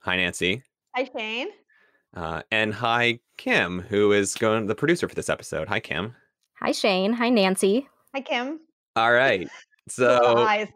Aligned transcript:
Hi, 0.00 0.16
Nancy. 0.16 0.62
Hi, 0.96 1.08
Shane. 1.14 1.48
Uh, 2.16 2.42
and 2.50 2.72
hi, 2.72 3.20
Kim, 3.36 3.80
who 3.80 4.12
is 4.12 4.34
going 4.34 4.66
the 4.66 4.74
producer 4.74 5.06
for 5.06 5.14
this 5.14 5.28
episode. 5.28 5.68
Hi, 5.68 5.78
Kim. 5.78 6.14
Hi, 6.60 6.72
Shane. 6.72 7.12
Hi, 7.12 7.28
Nancy. 7.28 7.86
Hi, 8.14 8.22
Kim. 8.22 8.60
All 8.96 9.12
right. 9.12 9.46
So, 9.88 10.38
eyes. 10.38 10.68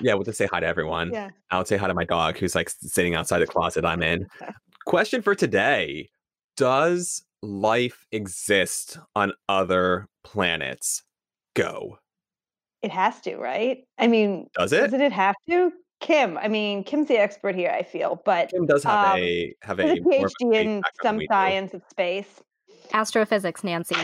yeah, 0.00 0.14
we'll 0.14 0.24
just 0.24 0.38
say 0.38 0.46
hi 0.50 0.60
to 0.60 0.66
everyone. 0.66 1.10
Yeah. 1.12 1.30
I'll 1.50 1.64
say 1.64 1.76
hi 1.76 1.88
to 1.88 1.94
my 1.94 2.04
dog 2.04 2.38
who's 2.38 2.54
like 2.54 2.70
sitting 2.70 3.14
outside 3.14 3.40
the 3.40 3.46
closet 3.46 3.84
I'm 3.84 4.02
in. 4.02 4.26
Question 4.86 5.20
for 5.22 5.34
today 5.34 6.08
Does 6.56 7.22
life 7.42 8.06
exist 8.12 8.98
on 9.14 9.32
other 9.48 10.08
planets? 10.24 11.02
Go. 11.54 11.98
It 12.82 12.90
has 12.92 13.20
to, 13.22 13.36
right? 13.36 13.84
I 13.98 14.06
mean, 14.06 14.46
Does 14.56 14.72
it? 14.72 14.80
doesn't 14.80 15.02
it 15.02 15.12
have 15.12 15.34
to? 15.50 15.70
Kim. 16.00 16.36
I 16.38 16.48
mean, 16.48 16.82
Kim's 16.84 17.08
the 17.08 17.18
expert 17.18 17.54
here. 17.54 17.70
I 17.70 17.82
feel, 17.82 18.20
but 18.24 18.50
Kim 18.50 18.66
does 18.66 18.84
have 18.84 19.14
um, 19.14 19.18
a 19.20 19.54
have 19.62 19.78
a 19.78 19.82
a 19.82 20.00
more 20.00 20.26
of 20.26 20.32
a 20.40 20.44
PhD 20.44 20.54
in 20.54 20.82
some 21.02 21.20
science 21.28 21.74
of 21.74 21.82
space. 21.90 22.42
Astrophysics, 22.92 23.62
Nancy. 23.62 23.96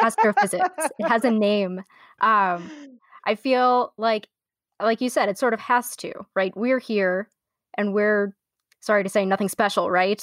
Astrophysics. 0.00 0.68
It 0.98 1.08
has 1.08 1.24
a 1.24 1.30
name. 1.48 1.82
Um, 2.20 2.70
I 3.24 3.34
feel 3.36 3.92
like, 3.96 4.28
like 4.82 5.00
you 5.00 5.08
said, 5.08 5.28
it 5.28 5.38
sort 5.38 5.54
of 5.54 5.60
has 5.60 5.96
to, 5.96 6.12
right? 6.34 6.54
We're 6.56 6.78
here, 6.78 7.28
and 7.78 7.94
we're 7.94 8.34
sorry 8.80 9.02
to 9.02 9.08
say, 9.08 9.24
nothing 9.24 9.48
special, 9.48 9.90
right? 9.90 10.22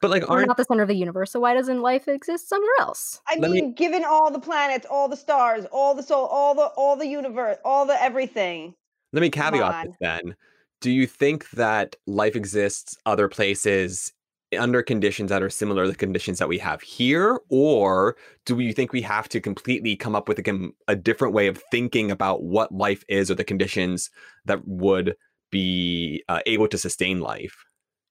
But 0.00 0.10
like, 0.10 0.28
We're 0.28 0.38
aren't 0.38 0.56
the 0.56 0.64
center 0.64 0.82
of 0.82 0.88
the 0.88 0.96
universe, 0.96 1.30
so 1.30 1.38
why 1.38 1.54
doesn't 1.54 1.80
life 1.80 2.08
exist 2.08 2.48
somewhere 2.48 2.68
else? 2.80 3.20
I 3.28 3.36
Let 3.36 3.52
me- 3.52 3.60
mean, 3.62 3.74
given 3.74 4.02
all 4.04 4.32
the 4.32 4.40
planets, 4.40 4.86
all 4.90 5.08
the 5.08 5.16
stars, 5.16 5.64
all 5.70 5.94
the 5.94 6.02
soul, 6.02 6.26
all 6.26 6.54
the 6.56 6.66
all 6.76 6.96
the 6.96 7.06
universe, 7.06 7.58
all 7.64 7.86
the 7.86 8.00
everything. 8.02 8.74
Let 9.12 9.20
me 9.20 9.30
caveat 9.30 9.86
this 9.86 9.96
then. 10.00 10.36
Do 10.80 10.90
you 10.90 11.06
think 11.06 11.50
that 11.50 11.96
life 12.06 12.36
exists 12.36 12.96
other 13.04 13.28
places 13.28 14.12
under 14.56 14.82
conditions 14.82 15.28
that 15.30 15.42
are 15.42 15.50
similar 15.50 15.84
to 15.84 15.90
the 15.90 15.96
conditions 15.96 16.38
that 16.38 16.48
we 16.48 16.58
have 16.58 16.80
here? 16.82 17.40
Or 17.48 18.16
do 18.46 18.58
you 18.60 18.72
think 18.72 18.92
we 18.92 19.02
have 19.02 19.28
to 19.30 19.40
completely 19.40 19.96
come 19.96 20.14
up 20.14 20.28
with 20.28 20.38
a, 20.38 20.72
a 20.86 20.96
different 20.96 21.34
way 21.34 21.48
of 21.48 21.62
thinking 21.70 22.10
about 22.10 22.42
what 22.42 22.72
life 22.72 23.04
is 23.08 23.30
or 23.30 23.34
the 23.34 23.44
conditions 23.44 24.10
that 24.44 24.66
would 24.66 25.16
be 25.50 26.22
uh, 26.28 26.40
able 26.46 26.68
to 26.68 26.78
sustain 26.78 27.20
life? 27.20 27.64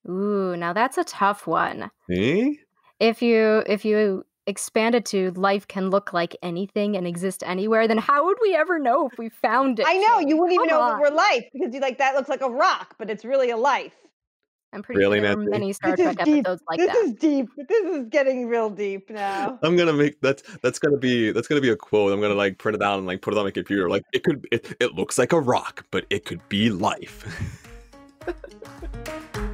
Ooh, 0.07 0.55
now 0.57 0.73
that's 0.73 0.97
a 0.97 1.03
tough 1.03 1.47
one. 1.47 1.89
Eh? 2.11 2.53
If 2.99 3.21
you 3.21 3.63
if 3.67 3.85
you 3.85 4.25
expand 4.47 4.95
it 4.95 5.05
to 5.05 5.31
life 5.31 5.67
can 5.67 5.89
look 5.89 6.13
like 6.13 6.35
anything 6.41 6.95
and 6.97 7.05
exist 7.05 7.43
anywhere, 7.45 7.87
then 7.87 7.97
how 7.97 8.25
would 8.25 8.37
we 8.41 8.55
ever 8.55 8.79
know 8.79 9.07
if 9.11 9.17
we 9.19 9.29
found 9.29 9.79
it? 9.79 9.85
I 9.87 9.97
know 9.97 10.19
you 10.19 10.37
wouldn't 10.37 10.53
even 10.55 10.69
Come 10.69 10.77
know 10.79 10.81
on. 10.83 10.99
that 10.99 11.11
we're 11.11 11.15
life 11.15 11.43
because 11.53 11.73
you 11.73 11.79
like 11.79 11.97
that 11.99 12.15
looks 12.15 12.29
like 12.29 12.41
a 12.41 12.49
rock, 12.49 12.95
but 12.97 13.09
it's 13.09 13.23
really 13.25 13.49
a 13.51 13.57
life. 13.57 13.93
I'm 14.73 14.83
pretty 14.83 14.99
Really, 14.99 15.19
sure 15.19 15.27
there 15.29 15.39
are 15.39 15.49
many 15.49 15.71
Star 15.71 15.95
This 15.95 16.07
is 16.07 16.15
Trek 16.15 16.25
deep. 16.25 16.37
episodes 16.39 16.61
like 16.69 16.79
that. 16.79 16.87
this 16.87 16.95
that. 16.95 17.05
is 17.07 17.13
deep. 17.13 17.47
This 17.69 17.85
is 17.85 18.05
getting 18.09 18.47
real 18.47 18.69
deep 18.69 19.09
now. 19.09 19.57
I'm 19.63 19.77
gonna 19.77 19.93
make 19.93 20.19
that's 20.21 20.43
that's 20.61 20.77
gonna 20.77 20.97
be 20.97 21.31
that's 21.31 21.47
gonna 21.47 21.61
be 21.61 21.69
a 21.69 21.75
quote. 21.75 22.11
I'm 22.11 22.19
gonna 22.19 22.33
like 22.33 22.57
print 22.57 22.75
it 22.75 22.81
out 22.81 22.97
and 22.97 23.07
like 23.07 23.21
put 23.21 23.33
it 23.33 23.37
on 23.37 23.45
my 23.45 23.51
computer. 23.51 23.89
Like 23.89 24.03
it 24.13 24.23
could 24.23 24.45
it, 24.51 24.75
it 24.81 24.93
looks 24.95 25.17
like 25.17 25.31
a 25.31 25.39
rock, 25.39 25.85
but 25.91 26.05
it 26.09 26.25
could 26.25 26.41
be 26.49 26.69
life. 26.69 27.23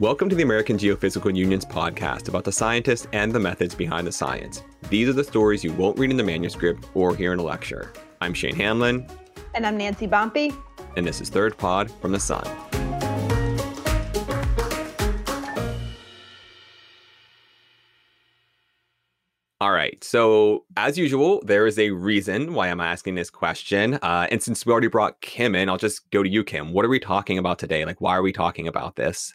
Welcome 0.00 0.28
to 0.28 0.34
the 0.36 0.42
American 0.42 0.76
Geophysical 0.76 1.34
Union's 1.36 1.64
podcast 1.64 2.28
about 2.28 2.44
the 2.44 2.52
scientists 2.52 3.06
and 3.12 3.32
the 3.32 3.38
methods 3.38 3.74
behind 3.74 4.06
the 4.06 4.12
science. 4.12 4.62
These 4.88 5.08
are 5.08 5.12
the 5.12 5.22
stories 5.24 5.62
you 5.62 5.72
won't 5.72 5.98
read 5.98 6.10
in 6.10 6.16
the 6.16 6.24
manuscript 6.24 6.88
or 6.94 7.14
hear 7.14 7.32
in 7.32 7.38
a 7.38 7.42
lecture. 7.42 7.92
I'm 8.20 8.34
Shane 8.34 8.56
Hanlon, 8.56 9.06
And 9.54 9.66
I'm 9.66 9.76
Nancy 9.76 10.06
Bompey. 10.08 10.56
and 10.96 11.06
this 11.06 11.20
is 11.20 11.28
Third 11.28 11.56
Pod 11.56 11.90
from 12.00 12.12
the 12.12 12.20
Sun. 12.20 12.44
All 19.60 19.70
right. 19.72 20.02
So, 20.04 20.64
as 20.76 20.98
usual, 20.98 21.40
there 21.46 21.66
is 21.66 21.78
a 21.78 21.90
reason 21.90 22.52
why 22.54 22.68
I'm 22.68 22.80
asking 22.80 23.14
this 23.14 23.30
question. 23.30 23.94
Uh, 24.02 24.26
and 24.30 24.42
since 24.42 24.66
we 24.66 24.72
already 24.72 24.88
brought 24.88 25.20
Kim 25.20 25.54
in, 25.54 25.68
I'll 25.70 25.78
just 25.78 26.10
go 26.10 26.22
to 26.22 26.28
you, 26.28 26.44
Kim. 26.44 26.72
What 26.72 26.84
are 26.84 26.88
we 26.88 26.98
talking 27.00 27.38
about 27.38 27.58
today? 27.58 27.84
Like, 27.84 28.00
why 28.00 28.16
are 28.16 28.22
we 28.22 28.32
talking 28.32 28.68
about 28.68 28.96
this? 28.96 29.32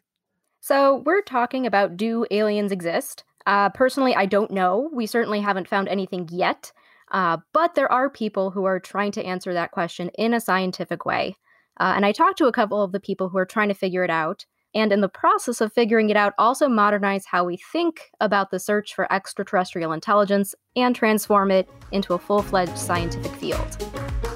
So, 0.62 1.03
we're 1.06 1.22
talking 1.22 1.66
about 1.66 1.97
do 1.97 2.25
aliens 2.31 2.72
exist? 2.72 3.24
Uh, 3.46 3.70
personally, 3.70 4.16
I 4.16 4.25
don't 4.25 4.52
know. 4.52 4.90
We 4.94 5.06
certainly 5.06 5.42
haven't 5.42 5.68
found 5.68 5.88
anything 5.88 6.30
yet. 6.31 6.72
Uh, 7.12 7.38
but 7.53 7.75
there 7.75 7.92
are 7.92 8.09
people 8.09 8.52
who 8.52 8.66
are 8.66 8.80
trying 8.80 9.12
to 9.14 9.24
answer 9.24 9.53
that 9.53 9.72
question 9.72 10.09
in 10.16 10.34
a 10.34 10.40
scientific 10.40 11.06
way. 11.06 11.36
Uh, 11.80 11.94
and 11.96 12.06
I 12.06 12.12
talked 12.12 12.38
to 12.40 12.47
a 12.47 12.52
couple 12.52 12.81
of 12.81 12.92
the 12.92 13.00
people 13.00 13.30
who 13.30 13.38
are 13.38 13.46
trying 13.46 13.70
to 13.70 13.74
figure 13.74 14.03
it 14.03 14.09
out. 14.09 14.46
And 14.75 14.92
in 14.92 15.02
the 15.02 15.09
process 15.09 15.62
of 15.62 15.74
figuring 15.74 16.12
it 16.12 16.18
out, 16.18 16.34
also 16.38 16.70
modernize 16.70 17.26
how 17.26 17.44
we 17.46 17.58
think 17.58 18.12
about 18.20 18.52
the 18.52 18.59
search 18.59 18.94
for 18.94 19.12
extraterrestrial 19.12 19.94
intelligence 19.94 20.53
and 20.76 20.96
transform 20.96 21.50
it 21.50 21.68
into 21.91 22.14
a 22.14 22.20
full 22.20 22.44
fledged 22.44 22.78
scientific 22.78 23.31
field. 23.34 24.28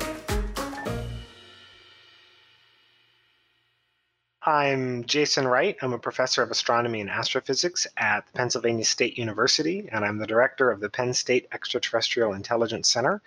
I'm 4.46 5.06
Jason 5.06 5.48
Wright. 5.48 5.78
I'm 5.82 5.94
a 5.94 6.00
professor 6.00 6.44
of 6.44 6.52
astronomy 6.52 7.00
and 7.00 7.10
astrophysics 7.10 7.88
at 7.96 8.26
Pennsylvania 8.34 8.84
State 8.84 9.18
University, 9.18 9.88
and 9.90 10.04
I'm 10.04 10.18
the 10.18 10.28
director 10.28 10.70
of 10.70 10.82
the 10.82 10.90
Penn 10.90 11.14
State 11.14 11.48
Extraterrestrial 11.54 12.34
Intelligence 12.34 12.90
Center. 12.90 13.22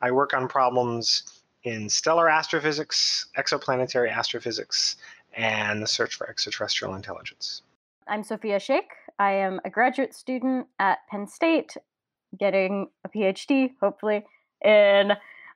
I 0.00 0.12
work 0.12 0.32
on 0.32 0.48
problems 0.48 1.42
in 1.62 1.90
stellar 1.90 2.26
astrophysics, 2.26 3.26
exoplanetary 3.36 4.10
astrophysics, 4.10 4.96
and 5.36 5.82
the 5.82 5.86
search 5.86 6.14
for 6.14 6.26
extraterrestrial 6.30 6.94
intelligence. 6.94 7.60
I'm 8.08 8.24
Sophia 8.24 8.58
Sheikh. 8.58 8.88
I 9.18 9.32
am 9.32 9.60
a 9.66 9.70
graduate 9.70 10.14
student 10.14 10.68
at 10.78 11.00
Penn 11.10 11.26
State, 11.26 11.76
getting 12.38 12.88
a 13.04 13.10
PhD, 13.10 13.72
hopefully, 13.78 14.24
in 14.64 15.12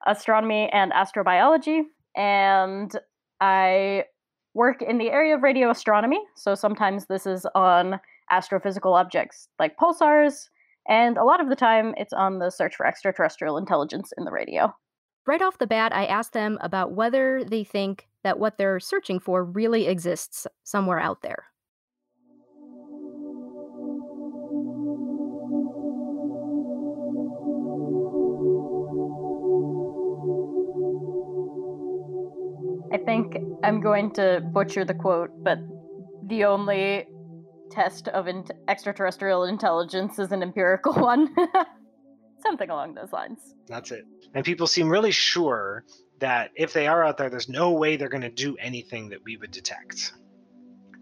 astronomy 0.06 0.68
and 0.74 0.92
astrobiology. 0.92 1.84
And 2.14 2.92
I 3.40 4.04
work 4.56 4.82
in 4.82 4.98
the 4.98 5.10
area 5.10 5.34
of 5.34 5.42
radio 5.42 5.70
astronomy. 5.70 6.18
So 6.34 6.54
sometimes 6.54 7.06
this 7.06 7.26
is 7.26 7.46
on 7.54 8.00
astrophysical 8.32 8.98
objects 8.98 9.48
like 9.58 9.76
pulsars, 9.76 10.48
and 10.88 11.18
a 11.18 11.24
lot 11.24 11.40
of 11.40 11.48
the 11.48 11.56
time 11.56 11.94
it's 11.96 12.12
on 12.12 12.38
the 12.38 12.50
search 12.50 12.74
for 12.74 12.86
extraterrestrial 12.86 13.58
intelligence 13.58 14.12
in 14.16 14.24
the 14.24 14.32
radio. 14.32 14.74
Right 15.26 15.42
off 15.42 15.58
the 15.58 15.66
bat, 15.66 15.94
I 15.94 16.06
asked 16.06 16.32
them 16.32 16.58
about 16.60 16.92
whether 16.92 17.44
they 17.44 17.64
think 17.64 18.08
that 18.24 18.38
what 18.38 18.58
they're 18.58 18.80
searching 18.80 19.20
for 19.20 19.44
really 19.44 19.86
exists 19.86 20.46
somewhere 20.64 20.98
out 20.98 21.22
there. 21.22 21.44
Think 33.06 33.36
I'm 33.62 33.80
going 33.80 34.12
to 34.14 34.42
butcher 34.52 34.84
the 34.84 34.94
quote, 34.94 35.30
but 35.42 35.58
the 36.26 36.44
only 36.44 37.06
test 37.70 38.08
of 38.08 38.28
in- 38.28 38.44
extraterrestrial 38.68 39.44
intelligence 39.44 40.18
is 40.18 40.32
an 40.32 40.42
empirical 40.42 40.92
one. 41.10 41.34
Something 42.42 42.68
along 42.68 42.94
those 42.94 43.12
lines. 43.12 43.38
That's 43.66 43.90
it. 43.92 44.04
And 44.34 44.44
people 44.44 44.66
seem 44.66 44.90
really 44.90 45.12
sure 45.12 45.84
that 46.18 46.50
if 46.54 46.72
they 46.72 46.86
are 46.86 47.04
out 47.04 47.16
there, 47.16 47.30
there's 47.30 47.48
no 47.48 47.72
way 47.72 47.96
they're 47.96 48.08
going 48.08 48.22
to 48.22 48.30
do 48.30 48.56
anything 48.58 49.10
that 49.10 49.24
we 49.24 49.36
would 49.36 49.50
detect. 49.50 50.12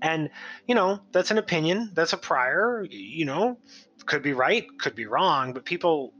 And, 0.03 0.31
you 0.69 0.75
know, 0.75 1.01
that's 1.13 1.31
an 1.31 1.39
opinion, 1.39 1.91
that's 1.95 2.13
a 2.13 2.19
prior, 2.19 2.87
you 2.89 3.25
know, 3.25 3.59
could 4.05 4.23
be 4.23 4.35
right, 4.35 4.67
could 4.79 4.95
be 4.95 5.07
wrong, 5.07 5.55
but 5.55 5.65
people, 5.65 6.13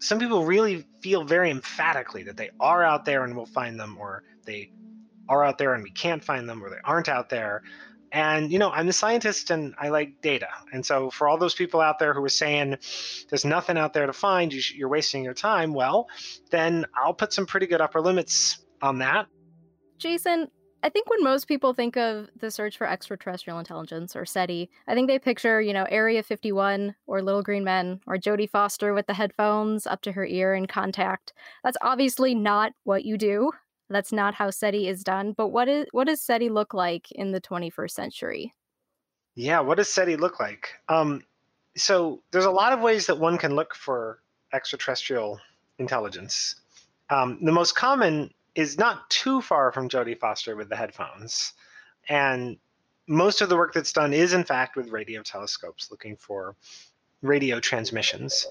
some 0.00 0.18
people 0.18 0.44
really 0.44 0.84
feel 1.00 1.24
very 1.24 1.50
emphatically 1.50 2.24
that 2.24 2.36
they 2.36 2.50
are 2.58 2.82
out 2.82 3.04
there 3.04 3.24
and 3.24 3.36
we'll 3.36 3.46
find 3.46 3.78
them, 3.78 3.96
or 4.00 4.24
they 4.46 4.72
are 5.28 5.44
out 5.44 5.58
there 5.58 5.74
and 5.74 5.82
we 5.82 5.90
can't 5.90 6.24
find 6.24 6.48
them, 6.48 6.62
or 6.62 6.70
they 6.70 6.76
aren't 6.84 7.08
out 7.08 7.28
there. 7.28 7.62
And, 8.12 8.50
you 8.50 8.58
know, 8.58 8.70
I'm 8.70 8.88
a 8.88 8.92
scientist 8.92 9.50
and 9.50 9.74
I 9.78 9.90
like 9.90 10.20
data. 10.22 10.48
And 10.72 10.84
so 10.84 11.10
for 11.10 11.28
all 11.28 11.36
those 11.36 11.54
people 11.54 11.80
out 11.80 11.98
there 11.98 12.14
who 12.14 12.24
are 12.24 12.30
saying 12.30 12.78
there's 13.28 13.44
nothing 13.44 13.76
out 13.76 13.92
there 13.92 14.06
to 14.06 14.12
find, 14.12 14.52
you 14.52 14.60
sh- 14.60 14.74
you're 14.74 14.88
wasting 14.88 15.22
your 15.22 15.34
time, 15.34 15.74
well, 15.74 16.08
then 16.50 16.86
I'll 16.96 17.14
put 17.14 17.32
some 17.32 17.46
pretty 17.46 17.66
good 17.66 17.80
upper 17.80 18.00
limits 18.00 18.64
on 18.80 18.98
that. 18.98 19.26
Jason, 19.98 20.48
I 20.82 20.88
think 20.88 21.10
when 21.10 21.24
most 21.24 21.48
people 21.48 21.74
think 21.74 21.96
of 21.96 22.28
the 22.38 22.50
search 22.50 22.78
for 22.78 22.86
extraterrestrial 22.86 23.58
intelligence 23.58 24.14
or 24.14 24.24
SETI, 24.24 24.70
I 24.86 24.94
think 24.94 25.08
they 25.08 25.18
picture, 25.18 25.60
you 25.60 25.72
know, 25.72 25.86
Area 25.90 26.22
51 26.22 26.94
or 27.06 27.20
Little 27.20 27.42
Green 27.42 27.64
Men 27.64 28.00
or 28.06 28.16
Jodie 28.16 28.48
Foster 28.48 28.94
with 28.94 29.06
the 29.08 29.14
headphones 29.14 29.86
up 29.86 30.02
to 30.02 30.12
her 30.12 30.24
ear 30.24 30.54
in 30.54 30.66
contact. 30.66 31.32
That's 31.64 31.76
obviously 31.82 32.34
not 32.34 32.72
what 32.84 33.04
you 33.04 33.18
do. 33.18 33.50
That's 33.90 34.12
not 34.12 34.34
how 34.34 34.50
SETI 34.50 34.88
is 34.88 35.02
done. 35.02 35.32
But 35.32 35.48
what 35.48 35.68
is 35.68 35.86
what 35.92 36.06
does 36.06 36.20
SETI 36.20 36.50
look 36.50 36.74
like 36.74 37.10
in 37.12 37.32
the 37.32 37.40
21st 37.40 37.90
century? 37.90 38.54
Yeah, 39.34 39.60
what 39.60 39.78
does 39.78 39.88
SETI 39.88 40.16
look 40.16 40.40
like? 40.40 40.70
Um, 40.88 41.22
so 41.76 42.22
there's 42.30 42.44
a 42.44 42.50
lot 42.50 42.72
of 42.72 42.80
ways 42.80 43.06
that 43.06 43.18
one 43.18 43.38
can 43.38 43.54
look 43.54 43.74
for 43.74 44.20
extraterrestrial 44.52 45.40
intelligence. 45.78 46.56
Um, 47.10 47.38
the 47.42 47.52
most 47.52 47.74
common 47.74 48.32
is 48.54 48.78
not 48.78 49.08
too 49.08 49.40
far 49.40 49.72
from 49.72 49.88
Jodie 49.88 50.18
Foster 50.18 50.56
with 50.56 50.68
the 50.68 50.76
headphones. 50.76 51.52
And 52.08 52.58
most 53.06 53.40
of 53.40 53.48
the 53.48 53.56
work 53.56 53.72
that's 53.72 53.92
done 53.92 54.12
is, 54.12 54.32
in 54.32 54.44
fact, 54.44 54.76
with 54.76 54.90
radio 54.90 55.22
telescopes 55.22 55.90
looking 55.90 56.16
for 56.16 56.56
radio 57.22 57.60
transmissions. 57.60 58.46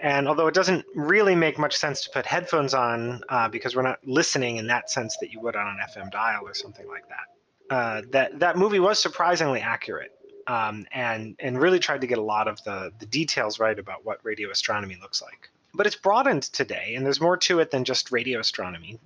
And 0.00 0.28
although 0.28 0.46
it 0.46 0.54
doesn't 0.54 0.84
really 0.94 1.34
make 1.34 1.58
much 1.58 1.76
sense 1.76 2.02
to 2.02 2.10
put 2.10 2.26
headphones 2.26 2.74
on 2.74 3.22
uh, 3.28 3.48
because 3.48 3.74
we're 3.74 3.82
not 3.82 3.98
listening 4.06 4.56
in 4.56 4.66
that 4.66 4.90
sense 4.90 5.16
that 5.18 5.32
you 5.32 5.40
would 5.40 5.56
on 5.56 5.66
an 5.66 5.78
FM 5.88 6.10
dial 6.10 6.42
or 6.44 6.54
something 6.54 6.86
like 6.88 7.04
that, 7.08 7.74
uh, 7.74 8.02
that 8.10 8.38
that 8.40 8.56
movie 8.56 8.80
was 8.80 9.00
surprisingly 9.00 9.60
accurate 9.60 10.12
um, 10.46 10.86
and 10.92 11.36
and 11.38 11.60
really 11.60 11.78
tried 11.78 12.00
to 12.02 12.06
get 12.06 12.18
a 12.18 12.22
lot 12.22 12.48
of 12.48 12.62
the 12.64 12.92
the 12.98 13.06
details 13.06 13.58
right 13.58 13.78
about 13.78 14.04
what 14.04 14.18
radio 14.22 14.50
astronomy 14.50 14.98
looks 15.00 15.22
like. 15.22 15.50
But 15.72 15.86
it's 15.86 15.96
broadened 15.96 16.44
today, 16.44 16.94
and 16.94 17.04
there's 17.04 17.20
more 17.20 17.36
to 17.38 17.60
it 17.60 17.70
than 17.70 17.84
just 17.84 18.12
radio 18.12 18.40
astronomy. 18.40 19.00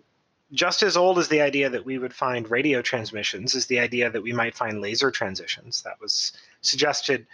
Just 0.52 0.82
as 0.82 0.96
old 0.96 1.18
as 1.18 1.28
the 1.28 1.42
idea 1.42 1.68
that 1.70 1.84
we 1.84 1.98
would 1.98 2.14
find 2.14 2.50
radio 2.50 2.80
transmissions 2.80 3.54
is 3.54 3.66
the 3.66 3.80
idea 3.80 4.10
that 4.10 4.22
we 4.22 4.32
might 4.32 4.54
find 4.54 4.80
laser 4.80 5.10
transitions. 5.10 5.82
That 5.82 6.00
was 6.00 6.32
suggested 6.62 7.26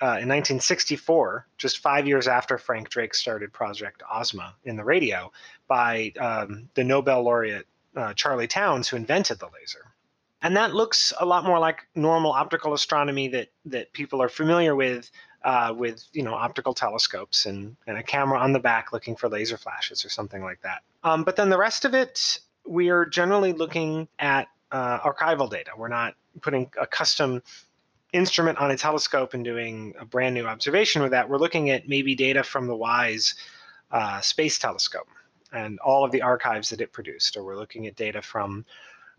uh, 0.00 0.22
in 0.22 0.28
1964, 0.28 1.46
just 1.56 1.78
five 1.78 2.06
years 2.06 2.28
after 2.28 2.56
Frank 2.56 2.88
Drake 2.88 3.14
started 3.14 3.52
Project 3.52 4.02
Ozma 4.12 4.54
in 4.64 4.76
the 4.76 4.84
radio, 4.84 5.32
by 5.66 6.12
um, 6.20 6.68
the 6.74 6.84
Nobel 6.84 7.22
laureate 7.22 7.66
uh, 7.96 8.14
Charlie 8.14 8.46
Townes, 8.46 8.88
who 8.88 8.96
invented 8.96 9.40
the 9.40 9.46
laser. 9.46 9.92
And 10.40 10.56
that 10.56 10.72
looks 10.72 11.12
a 11.18 11.26
lot 11.26 11.44
more 11.44 11.58
like 11.58 11.86
normal 11.96 12.30
optical 12.30 12.72
astronomy 12.72 13.26
that 13.28 13.48
that 13.64 13.92
people 13.92 14.22
are 14.22 14.28
familiar 14.28 14.76
with, 14.76 15.10
uh, 15.42 15.74
with 15.76 16.04
you 16.12 16.22
know 16.22 16.34
optical 16.34 16.74
telescopes 16.74 17.46
and, 17.46 17.76
and 17.88 17.98
a 17.98 18.02
camera 18.04 18.38
on 18.38 18.52
the 18.52 18.60
back 18.60 18.92
looking 18.92 19.16
for 19.16 19.28
laser 19.28 19.56
flashes 19.56 20.04
or 20.04 20.10
something 20.10 20.42
like 20.42 20.60
that. 20.62 20.82
Um, 21.02 21.24
but 21.24 21.34
then 21.34 21.50
the 21.50 21.58
rest 21.58 21.84
of 21.84 21.92
it, 21.92 22.38
we 22.64 22.88
are 22.90 23.04
generally 23.04 23.52
looking 23.52 24.06
at 24.20 24.46
uh, 24.70 25.00
archival 25.00 25.50
data. 25.50 25.72
We're 25.76 25.88
not 25.88 26.14
putting 26.40 26.70
a 26.80 26.86
custom 26.86 27.42
instrument 28.12 28.58
on 28.58 28.70
a 28.70 28.76
telescope 28.76 29.34
and 29.34 29.44
doing 29.44 29.94
a 29.98 30.04
brand 30.04 30.34
new 30.34 30.46
observation 30.46 31.02
with 31.02 31.10
that, 31.12 31.28
we're 31.28 31.38
looking 31.38 31.70
at 31.70 31.88
maybe 31.88 32.14
data 32.14 32.42
from 32.42 32.66
the 32.66 32.76
WISE 32.76 33.34
uh, 33.90 34.20
space 34.20 34.58
telescope 34.58 35.08
and 35.52 35.78
all 35.80 36.04
of 36.04 36.10
the 36.10 36.22
archives 36.22 36.70
that 36.70 36.80
it 36.80 36.92
produced, 36.92 37.36
or 37.36 37.44
we're 37.44 37.56
looking 37.56 37.86
at 37.86 37.96
data 37.96 38.20
from 38.20 38.64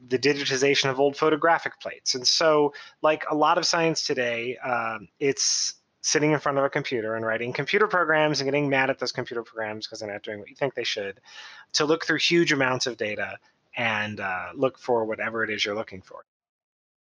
the 0.07 0.17
digitization 0.17 0.89
of 0.89 0.99
old 0.99 1.17
photographic 1.17 1.79
plates. 1.79 2.15
And 2.15 2.25
so, 2.25 2.73
like 3.01 3.25
a 3.29 3.35
lot 3.35 3.57
of 3.57 3.65
science 3.65 4.05
today, 4.05 4.57
um, 4.57 5.07
it's 5.19 5.75
sitting 6.01 6.31
in 6.31 6.39
front 6.39 6.57
of 6.57 6.63
a 6.63 6.69
computer 6.69 7.15
and 7.15 7.25
writing 7.25 7.51
computer 7.51 7.87
programs 7.87 8.39
and 8.39 8.47
getting 8.47 8.69
mad 8.69 8.89
at 8.89 8.99
those 8.99 9.11
computer 9.11 9.43
programs 9.43 9.85
because 9.85 9.99
they're 9.99 10.11
not 10.11 10.23
doing 10.23 10.39
what 10.39 10.49
you 10.49 10.55
think 10.55 10.73
they 10.73 10.83
should, 10.83 11.19
to 11.73 11.85
look 11.85 12.05
through 12.05 12.17
huge 12.17 12.53
amounts 12.53 12.87
of 12.87 12.95
data 12.95 13.37
and 13.75 14.19
uh, 14.19 14.47
look 14.55 14.77
for 14.77 15.03
whatever 15.03 15.43
it 15.43 15.49
is 15.49 15.65
you're 15.65 15.75
looking 15.75 16.01
for. 16.01 16.23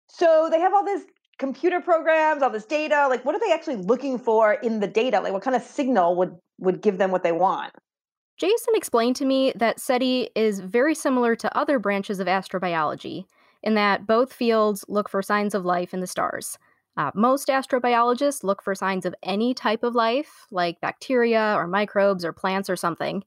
So 0.09 0.49
they 0.50 0.59
have 0.61 0.75
all 0.75 0.85
this 0.85 1.05
computer 1.40 1.81
programs, 1.81 2.42
all 2.42 2.50
this 2.50 2.66
data? 2.66 3.08
Like, 3.08 3.25
what 3.25 3.34
are 3.34 3.40
they 3.40 3.52
actually 3.52 3.76
looking 3.76 4.19
for 4.19 4.52
in 4.52 4.78
the 4.78 4.87
data? 4.87 5.20
Like, 5.20 5.32
what 5.32 5.42
kind 5.42 5.56
of 5.56 5.62
signal 5.62 6.14
would 6.14 6.37
would 6.58 6.82
give 6.82 6.98
them 6.98 7.10
what 7.10 7.25
they 7.25 7.32
want? 7.32 7.72
Jason 8.38 8.75
explained 8.75 9.16
to 9.16 9.25
me 9.25 9.52
that 9.56 9.81
SETI 9.81 10.28
is 10.37 10.60
very 10.60 10.94
similar 10.94 11.34
to 11.37 11.58
other 11.58 11.78
branches 11.78 12.20
of 12.20 12.26
astrobiology 12.26 13.25
in 13.62 13.75
that 13.75 14.06
both 14.06 14.32
fields 14.32 14.84
look 14.88 15.08
for 15.08 15.20
signs 15.20 15.54
of 15.54 15.64
life 15.64 15.92
in 15.92 16.00
the 16.00 16.06
stars. 16.06 16.56
Uh, 16.96 17.10
most 17.14 17.48
astrobiologists 17.48 18.44
look 18.44 18.62
for 18.62 18.75
signs 18.75 19.04
of 19.06 19.14
any 19.22 19.54
type 19.54 19.82
of 19.82 19.94
life, 19.94 20.46
like 20.50 20.81
bacteria 20.81 21.54
or 21.56 21.66
microbes 21.66 22.25
or 22.25 22.32
plants 22.32 22.69
or 22.70 22.76
something, 22.76 23.22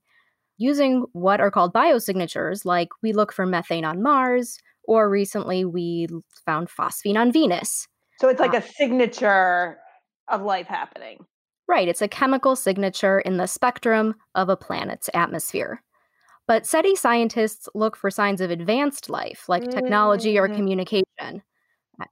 using 0.58 1.04
what 1.12 1.40
are 1.40 1.50
called 1.50 1.72
biosignatures, 1.72 2.64
like 2.64 2.88
we 3.02 3.12
look 3.12 3.32
for 3.32 3.46
methane 3.46 3.84
on 3.84 4.02
Mars, 4.02 4.58
or 4.84 5.08
recently 5.08 5.64
we 5.64 6.06
found 6.44 6.68
phosphine 6.68 7.16
on 7.16 7.32
Venus. 7.32 7.88
So 8.20 8.28
it's 8.28 8.40
like 8.40 8.54
uh, 8.54 8.58
a 8.58 8.62
signature 8.62 9.78
of 10.28 10.42
life 10.42 10.66
happening. 10.66 11.24
Right, 11.66 11.88
it's 11.88 12.02
a 12.02 12.08
chemical 12.08 12.56
signature 12.56 13.20
in 13.20 13.38
the 13.38 13.46
spectrum 13.46 14.14
of 14.34 14.48
a 14.48 14.56
planet's 14.56 15.08
atmosphere. 15.14 15.82
But 16.46 16.66
SETI 16.66 16.94
scientists 16.94 17.68
look 17.74 17.96
for 17.96 18.10
signs 18.10 18.42
of 18.42 18.50
advanced 18.50 19.08
life, 19.08 19.48
like 19.48 19.70
technology 19.70 20.38
or 20.38 20.46
mm-hmm. 20.46 20.56
communication. 20.56 21.42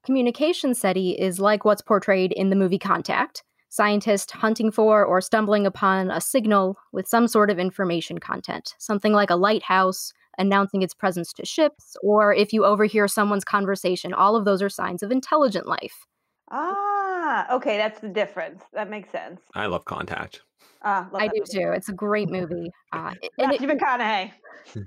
Communication 0.05 0.75
SETI 0.75 1.11
is 1.21 1.39
like 1.39 1.65
what's 1.65 1.83
portrayed 1.83 2.33
in 2.33 2.49
the 2.49 2.57
movie 2.57 2.79
Contact 2.79 3.43
scientists 3.73 4.31
hunting 4.31 4.71
for 4.71 5.03
or 5.03 5.23
stumbling 5.23 5.67
upon 5.67 6.11
a 6.11 6.21
signal 6.21 6.77
with 6.93 7.09
some 7.09 7.27
sort 7.27 7.49
of 7.49 7.59
information 7.59 8.19
content, 8.19 8.75
something 8.79 9.15
like 9.15 9.31
a 9.31 9.35
lighthouse 9.35 10.13
announcing 10.39 10.83
its 10.83 10.95
presence 10.95 11.33
to 11.35 11.47
ships, 11.47 11.97
or 12.03 12.35
if 12.35 12.53
you 12.53 12.65
overhear 12.65 13.07
someone's 13.09 13.45
conversation, 13.45 14.13
all 14.15 14.37
of 14.37 14.45
those 14.45 14.63
are 14.63 14.69
signs 14.69 15.03
of 15.03 15.11
intelligent 15.11 15.67
life. 15.67 16.07
Ah, 16.51 17.55
okay, 17.55 17.77
that's 17.77 18.01
the 18.01 18.09
difference. 18.09 18.63
That 18.73 18.91
makes 18.91 19.11
sense. 19.11 19.41
I 19.55 19.67
love 19.67 19.85
Contact. 19.85 20.43
Ah, 20.83 21.09
I 21.15 21.29
do 21.29 21.41
movie. 21.41 21.51
too. 21.51 21.73
It's 21.75 21.89
a 21.89 21.95
great 21.95 22.29
movie. 22.31 22.71
Uh, 22.93 23.13
and 23.39 23.51
Matthew 23.51 23.69
McConaughey. 23.69 24.33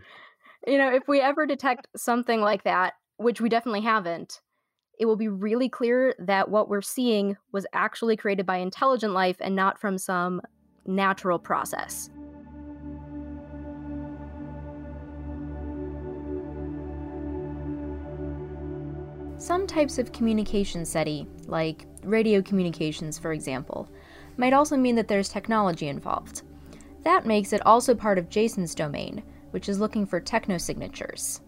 You 0.68 0.80
know, 0.80 0.92
if 0.92 1.08
we 1.08 1.22
ever 1.22 1.46
detect 1.46 1.88
something 1.96 2.42
like 2.42 2.64
that, 2.64 2.94
which 3.18 3.40
we 3.40 3.50
definitely 3.50 3.82
haven't, 3.82 4.42
it 5.00 5.06
will 5.06 5.16
be 5.16 5.28
really 5.28 5.70
clear 5.70 6.16
that 6.18 6.50
what 6.50 6.70
we're 6.70 6.82
seeing 6.82 7.38
was 7.52 7.68
actually 7.74 8.18
created 8.18 8.48
by 8.48 8.58
intelligent 8.58 9.14
life 9.14 9.38
and 9.42 9.56
not 9.56 9.80
from 9.80 10.00
some 10.00 10.42
natural 10.88 11.38
process. 11.38 12.10
Some 19.38 19.68
types 19.68 19.98
of 19.98 20.14
communication 20.14 20.86
SETI, 20.86 21.28
like 21.46 21.86
radio 22.04 22.42
communications 22.42 23.20
for 23.20 23.34
example, 23.34 23.90
might 24.38 24.54
also 24.54 24.78
mean 24.78 24.96
that 24.96 25.10
there's 25.10 25.28
technology 25.28 25.90
involved. 25.90 26.44
That 27.04 27.26
makes 27.26 27.52
it 27.52 27.66
also 27.66 27.94
part 27.94 28.18
of 28.18 28.30
Jason's 28.30 28.74
domain, 28.74 29.24
which 29.52 29.68
is 29.68 29.80
looking 29.80 30.06
for 30.06 30.22
technosignatures. 30.22 31.42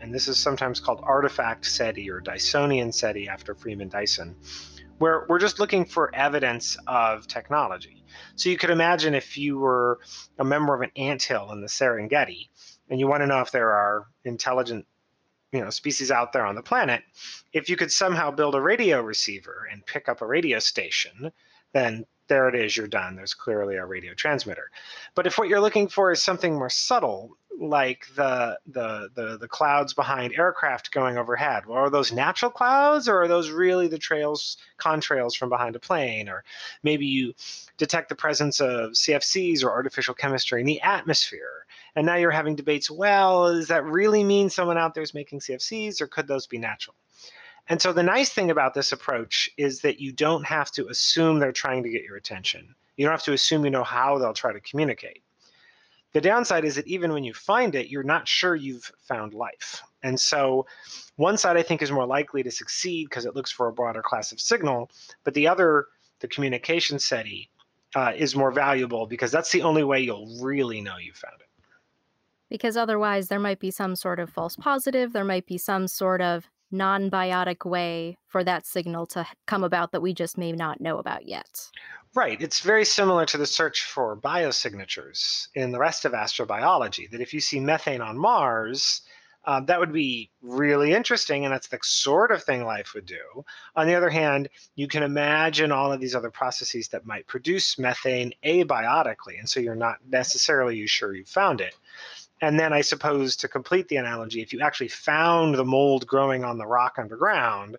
And 0.00 0.14
this 0.14 0.28
is 0.28 0.38
sometimes 0.38 0.80
called 0.80 1.00
artifact 1.02 1.66
SETI 1.66 2.10
or 2.10 2.22
Dysonian 2.22 2.92
SETI 2.92 3.28
after 3.28 3.54
Freeman 3.54 3.90
Dyson, 3.90 4.34
where 4.96 5.26
we're 5.28 5.38
just 5.38 5.60
looking 5.60 5.84
for 5.84 6.14
evidence 6.14 6.78
of 6.86 7.26
technology. 7.26 8.02
So 8.34 8.48
you 8.48 8.56
could 8.56 8.70
imagine 8.70 9.14
if 9.14 9.36
you 9.36 9.58
were 9.58 10.00
a 10.38 10.44
member 10.44 10.74
of 10.74 10.80
an 10.80 10.90
ant 10.96 11.22
hill 11.22 11.52
in 11.52 11.60
the 11.60 11.68
Serengeti 11.68 12.48
and 12.88 12.98
you 12.98 13.06
want 13.06 13.22
to 13.22 13.26
know 13.26 13.40
if 13.40 13.50
there 13.52 13.72
are 13.72 14.06
intelligent 14.24 14.86
you 15.52 15.60
know 15.60 15.70
species 15.70 16.10
out 16.10 16.32
there 16.32 16.46
on 16.46 16.54
the 16.54 16.62
planet 16.62 17.02
if 17.52 17.68
you 17.68 17.76
could 17.76 17.92
somehow 17.92 18.30
build 18.30 18.54
a 18.54 18.60
radio 18.60 19.00
receiver 19.00 19.66
and 19.70 19.84
pick 19.86 20.08
up 20.08 20.20
a 20.20 20.26
radio 20.26 20.58
station 20.58 21.32
then 21.72 22.04
there 22.30 22.48
it 22.48 22.54
is 22.54 22.76
you're 22.76 22.86
done. 22.86 23.16
There's 23.16 23.34
clearly 23.34 23.74
a 23.74 23.84
radio 23.84 24.14
transmitter. 24.14 24.70
But 25.14 25.26
if 25.26 25.36
what 25.36 25.48
you're 25.48 25.60
looking 25.60 25.88
for 25.88 26.12
is 26.12 26.22
something 26.22 26.54
more 26.54 26.70
subtle 26.70 27.36
like 27.60 28.06
the 28.14 28.58
the 28.66 29.10
the, 29.14 29.36
the 29.36 29.48
clouds 29.48 29.92
behind 29.92 30.32
aircraft 30.32 30.92
going 30.92 31.18
overhead 31.18 31.66
well 31.66 31.76
are 31.76 31.90
those 31.90 32.10
natural 32.10 32.50
clouds 32.50 33.06
or 33.06 33.20
are 33.20 33.28
those 33.28 33.50
really 33.50 33.86
the 33.86 33.98
trails 33.98 34.56
contrails 34.78 35.36
from 35.36 35.50
behind 35.50 35.76
a 35.76 35.80
plane? 35.80 36.28
Or 36.28 36.42
maybe 36.82 37.04
you 37.04 37.34
detect 37.76 38.08
the 38.08 38.14
presence 38.14 38.60
of 38.60 38.92
cfcs 38.92 39.62
or 39.62 39.70
artificial 39.70 40.14
chemistry 40.14 40.60
in 40.60 40.66
the 40.66 40.80
atmosphere 40.80 41.66
and 41.96 42.06
now 42.06 42.16
you're 42.16 42.30
having 42.30 42.56
debates 42.56 42.90
well, 42.90 43.52
does 43.52 43.68
that 43.68 43.84
really 43.84 44.24
mean 44.24 44.50
someone 44.50 44.78
out 44.78 44.94
there 44.94 45.02
is 45.02 45.14
making 45.14 45.40
CFCs 45.40 46.00
or 46.00 46.06
could 46.06 46.26
those 46.28 46.46
be 46.46 46.58
natural? 46.58 46.94
And 47.68 47.80
so 47.80 47.92
the 47.92 48.02
nice 48.02 48.30
thing 48.30 48.50
about 48.50 48.74
this 48.74 48.92
approach 48.92 49.50
is 49.56 49.80
that 49.82 50.00
you 50.00 50.12
don't 50.12 50.44
have 50.44 50.70
to 50.72 50.88
assume 50.88 51.38
they're 51.38 51.52
trying 51.52 51.82
to 51.84 51.90
get 51.90 52.02
your 52.02 52.16
attention. 52.16 52.74
You 52.96 53.06
don't 53.06 53.12
have 53.12 53.22
to 53.24 53.32
assume 53.32 53.64
you 53.64 53.70
know 53.70 53.84
how 53.84 54.18
they'll 54.18 54.34
try 54.34 54.52
to 54.52 54.60
communicate. 54.60 55.22
The 56.12 56.20
downside 56.20 56.64
is 56.64 56.74
that 56.74 56.88
even 56.88 57.12
when 57.12 57.22
you 57.22 57.32
find 57.32 57.76
it, 57.76 57.88
you're 57.88 58.02
not 58.02 58.26
sure 58.26 58.56
you've 58.56 58.90
found 59.02 59.34
life. 59.34 59.82
And 60.02 60.18
so 60.18 60.66
one 61.14 61.36
side 61.36 61.56
I 61.56 61.62
think 61.62 61.82
is 61.82 61.92
more 61.92 62.06
likely 62.06 62.42
to 62.42 62.50
succeed 62.50 63.08
because 63.08 63.26
it 63.26 63.36
looks 63.36 63.52
for 63.52 63.68
a 63.68 63.72
broader 63.72 64.02
class 64.02 64.32
of 64.32 64.40
signal, 64.40 64.90
but 65.22 65.34
the 65.34 65.46
other, 65.46 65.86
the 66.18 66.26
communication 66.26 66.98
SETI, 66.98 67.48
uh, 67.94 68.12
is 68.16 68.34
more 68.34 68.50
valuable 68.50 69.06
because 69.06 69.30
that's 69.30 69.52
the 69.52 69.62
only 69.62 69.84
way 69.84 70.00
you'll 70.00 70.38
really 70.40 70.80
know 70.80 70.96
you 70.96 71.12
found 71.12 71.40
it 71.40 71.49
because 72.50 72.76
otherwise 72.76 73.28
there 73.28 73.38
might 73.38 73.60
be 73.60 73.70
some 73.70 73.96
sort 73.96 74.20
of 74.20 74.28
false 74.28 74.56
positive, 74.56 75.12
there 75.12 75.24
might 75.24 75.46
be 75.46 75.56
some 75.56 75.88
sort 75.88 76.20
of 76.20 76.50
non 76.70 77.10
biotic 77.10 77.64
way 77.64 78.18
for 78.28 78.44
that 78.44 78.66
signal 78.66 79.06
to 79.06 79.26
come 79.46 79.64
about 79.64 79.92
that 79.92 80.02
we 80.02 80.12
just 80.12 80.36
may 80.36 80.52
not 80.52 80.80
know 80.80 80.98
about 80.98 81.26
yet. 81.26 81.70
Right. 82.14 82.42
It's 82.42 82.60
very 82.60 82.84
similar 82.84 83.24
to 83.26 83.38
the 83.38 83.46
search 83.46 83.84
for 83.84 84.16
biosignatures 84.16 85.48
in 85.54 85.70
the 85.70 85.78
rest 85.78 86.04
of 86.04 86.12
astrobiology. 86.12 87.08
That 87.10 87.20
if 87.20 87.32
you 87.32 87.40
see 87.40 87.60
methane 87.60 88.02
on 88.02 88.18
Mars, 88.18 89.02
Um, 89.46 89.64
that 89.66 89.80
would 89.80 89.92
be 89.92 90.30
really 90.42 90.92
interesting, 90.92 91.44
and 91.44 91.54
that's 91.54 91.68
the 91.68 91.78
sort 91.82 92.30
of 92.30 92.44
thing 92.44 92.62
life 92.62 92.92
would 92.94 93.06
do. 93.06 93.42
On 93.74 93.86
the 93.86 93.94
other 93.94 94.10
hand, 94.10 94.50
you 94.74 94.86
can 94.86 95.02
imagine 95.02 95.72
all 95.72 95.90
of 95.90 95.98
these 96.00 96.14
other 96.14 96.30
processes 96.30 96.88
that 96.88 97.06
might 97.06 97.26
produce 97.26 97.78
methane 97.78 98.34
abiotically, 98.44 99.38
and 99.38 99.48
so 99.48 99.58
you're 99.58 99.74
not 99.74 99.96
necessarily 100.06 100.86
sure 100.86 101.14
you 101.14 101.24
found 101.24 101.62
it. 101.62 101.74
And 102.40 102.58
then 102.58 102.72
I 102.72 102.80
suppose 102.80 103.36
to 103.36 103.48
complete 103.48 103.88
the 103.88 103.96
analogy, 103.96 104.40
if 104.40 104.52
you 104.52 104.60
actually 104.62 104.88
found 104.88 105.54
the 105.54 105.64
mold 105.64 106.06
growing 106.06 106.42
on 106.42 106.56
the 106.56 106.66
rock 106.66 106.94
underground, 106.98 107.76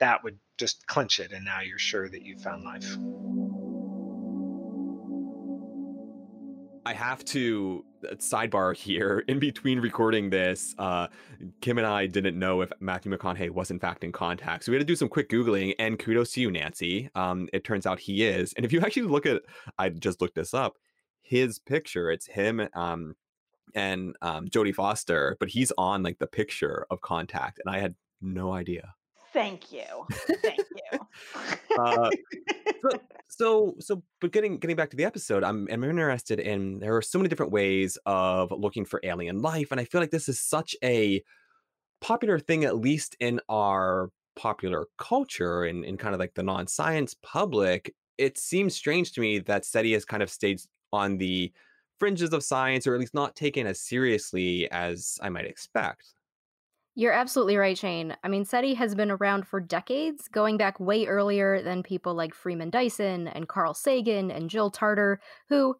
that 0.00 0.24
would 0.24 0.38
just 0.58 0.86
clinch 0.86 1.20
it, 1.20 1.32
and 1.32 1.44
now 1.44 1.60
you're 1.60 1.78
sure 1.78 2.08
that 2.08 2.22
you 2.22 2.36
found 2.38 2.64
life. 2.64 2.96
I 6.84 6.94
have 6.94 7.24
to 7.26 7.84
uh, 8.10 8.14
sidebar 8.16 8.76
here. 8.76 9.24
In 9.28 9.38
between 9.38 9.78
recording 9.78 10.30
this, 10.30 10.74
uh, 10.78 11.06
Kim 11.60 11.78
and 11.78 11.86
I 11.86 12.08
didn't 12.08 12.36
know 12.36 12.60
if 12.60 12.72
Matthew 12.80 13.16
McConaughey 13.16 13.50
was 13.50 13.70
in 13.70 13.78
fact 13.78 14.02
in 14.02 14.10
contact, 14.10 14.64
so 14.64 14.72
we 14.72 14.76
had 14.76 14.80
to 14.80 14.92
do 14.92 14.96
some 14.96 15.08
quick 15.08 15.28
googling. 15.28 15.74
And 15.78 15.96
kudos 15.96 16.32
to 16.32 16.40
you, 16.40 16.50
Nancy. 16.50 17.08
Um, 17.14 17.48
it 17.52 17.62
turns 17.62 17.86
out 17.86 18.00
he 18.00 18.24
is. 18.24 18.52
And 18.54 18.66
if 18.66 18.72
you 18.72 18.80
actually 18.80 19.02
look 19.02 19.26
at, 19.26 19.42
I 19.78 19.90
just 19.90 20.20
looked 20.20 20.34
this 20.34 20.54
up. 20.54 20.78
His 21.20 21.60
picture, 21.60 22.10
it's 22.10 22.26
him 22.26 22.68
um, 22.74 23.14
and 23.74 24.16
um, 24.22 24.48
Jodie 24.48 24.74
Foster, 24.74 25.36
but 25.40 25.48
he's 25.48 25.72
on 25.78 26.02
like 26.02 26.18
the 26.18 26.26
picture 26.26 26.86
of 26.90 27.00
Contact, 27.00 27.60
and 27.64 27.74
I 27.74 27.78
had 27.78 27.94
no 28.20 28.52
idea. 28.52 28.94
Thank 29.32 29.72
you. 29.72 30.06
Thank 30.42 30.60
you. 30.92 30.98
uh, 31.78 32.10
so, 32.80 32.90
so, 33.28 33.74
so, 33.78 34.02
but 34.20 34.30
getting 34.32 34.58
getting 34.58 34.76
back 34.76 34.90
to 34.90 34.96
the 34.96 35.04
episode, 35.04 35.42
I'm 35.42 35.66
I'm 35.70 35.82
interested 35.84 36.38
in. 36.38 36.78
There 36.78 36.96
are 36.96 37.02
so 37.02 37.18
many 37.18 37.28
different 37.28 37.52
ways 37.52 37.98
of 38.04 38.52
looking 38.52 38.84
for 38.84 39.00
alien 39.02 39.40
life, 39.40 39.70
and 39.70 39.80
I 39.80 39.84
feel 39.84 40.00
like 40.00 40.10
this 40.10 40.28
is 40.28 40.40
such 40.40 40.76
a 40.84 41.22
popular 42.00 42.38
thing, 42.38 42.64
at 42.64 42.78
least 42.78 43.16
in 43.20 43.40
our 43.48 44.10
popular 44.36 44.86
culture 44.98 45.64
and 45.64 45.84
in 45.84 45.96
kind 45.96 46.14
of 46.14 46.20
like 46.20 46.34
the 46.34 46.42
non-science 46.42 47.14
public. 47.22 47.94
It 48.18 48.38
seems 48.38 48.74
strange 48.74 49.12
to 49.12 49.20
me 49.20 49.38
that 49.40 49.64
SETI 49.64 49.92
has 49.94 50.04
kind 50.04 50.22
of 50.22 50.30
stayed 50.30 50.60
on 50.92 51.16
the 51.16 51.52
fringes 52.02 52.32
of 52.32 52.42
science, 52.42 52.84
or 52.84 52.94
at 52.94 52.98
least 52.98 53.14
not 53.14 53.36
taken 53.36 53.64
as 53.64 53.78
seriously 53.78 54.68
as 54.72 55.20
I 55.22 55.28
might 55.28 55.44
expect. 55.44 56.14
You're 56.96 57.12
absolutely 57.12 57.56
right, 57.56 57.78
Shane. 57.78 58.16
I 58.24 58.28
mean, 58.28 58.44
SETI 58.44 58.74
has 58.74 58.96
been 58.96 59.12
around 59.12 59.46
for 59.46 59.60
decades, 59.60 60.26
going 60.26 60.56
back 60.56 60.80
way 60.80 61.06
earlier 61.06 61.62
than 61.62 61.84
people 61.84 62.14
like 62.14 62.34
Freeman 62.34 62.70
Dyson 62.70 63.28
and 63.28 63.46
Carl 63.46 63.72
Sagan 63.72 64.32
and 64.32 64.50
Jill 64.50 64.68
Tarter, 64.68 65.20
who, 65.48 65.76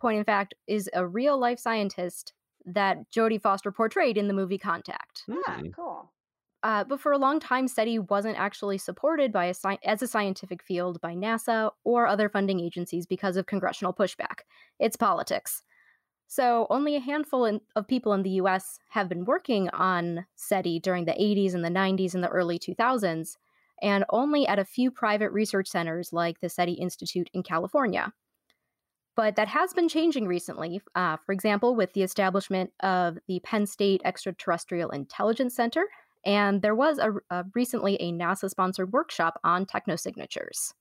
point 0.00 0.16
in 0.16 0.24
fact, 0.24 0.54
is 0.66 0.88
a 0.94 1.06
real 1.06 1.38
life 1.38 1.58
scientist 1.58 2.32
that 2.64 3.10
Jodie 3.14 3.38
Foster 3.38 3.70
portrayed 3.70 4.16
in 4.16 4.26
the 4.26 4.32
movie 4.32 4.56
Contact. 4.56 5.24
Yeah, 5.28 5.60
cool. 5.76 6.10
Uh, 6.62 6.82
but 6.82 7.00
for 7.00 7.12
a 7.12 7.18
long 7.18 7.38
time, 7.38 7.68
SETI 7.68 8.00
wasn't 8.00 8.38
actually 8.38 8.78
supported 8.78 9.32
by 9.32 9.46
a 9.46 9.54
sci- 9.54 9.78
as 9.84 10.02
a 10.02 10.08
scientific 10.08 10.62
field 10.62 11.00
by 11.00 11.14
NASA 11.14 11.70
or 11.84 12.06
other 12.06 12.28
funding 12.28 12.58
agencies 12.58 13.06
because 13.06 13.36
of 13.36 13.46
congressional 13.46 13.94
pushback. 13.94 14.40
It's 14.80 14.96
politics. 14.96 15.62
So, 16.26 16.66
only 16.68 16.96
a 16.96 17.00
handful 17.00 17.46
in, 17.46 17.60
of 17.76 17.86
people 17.86 18.12
in 18.12 18.22
the 18.22 18.38
US 18.42 18.78
have 18.90 19.08
been 19.08 19.24
working 19.24 19.70
on 19.70 20.26
SETI 20.34 20.80
during 20.80 21.04
the 21.04 21.12
80s 21.12 21.54
and 21.54 21.64
the 21.64 21.70
90s 21.70 22.14
and 22.14 22.22
the 22.22 22.28
early 22.28 22.58
2000s, 22.58 23.36
and 23.80 24.04
only 24.10 24.46
at 24.46 24.58
a 24.58 24.64
few 24.64 24.90
private 24.90 25.30
research 25.30 25.68
centers 25.68 26.12
like 26.12 26.40
the 26.40 26.48
SETI 26.48 26.72
Institute 26.72 27.30
in 27.32 27.44
California. 27.44 28.12
But 29.16 29.36
that 29.36 29.48
has 29.48 29.72
been 29.72 29.88
changing 29.88 30.26
recently, 30.26 30.82
uh, 30.94 31.16
for 31.24 31.32
example, 31.32 31.74
with 31.74 31.92
the 31.92 32.02
establishment 32.02 32.72
of 32.80 33.18
the 33.26 33.40
Penn 33.40 33.66
State 33.66 34.02
Extraterrestrial 34.04 34.90
Intelligence 34.90 35.54
Center, 35.54 35.86
and 36.28 36.60
there 36.60 36.74
was 36.74 36.98
a, 36.98 37.10
a 37.10 37.20
uh, 37.30 37.42
recently 37.54 37.96
a 37.96 38.12
NASA 38.12 38.50
sponsored 38.50 38.92
workshop 38.92 39.40
on 39.42 39.64
technosignatures. 39.64 40.74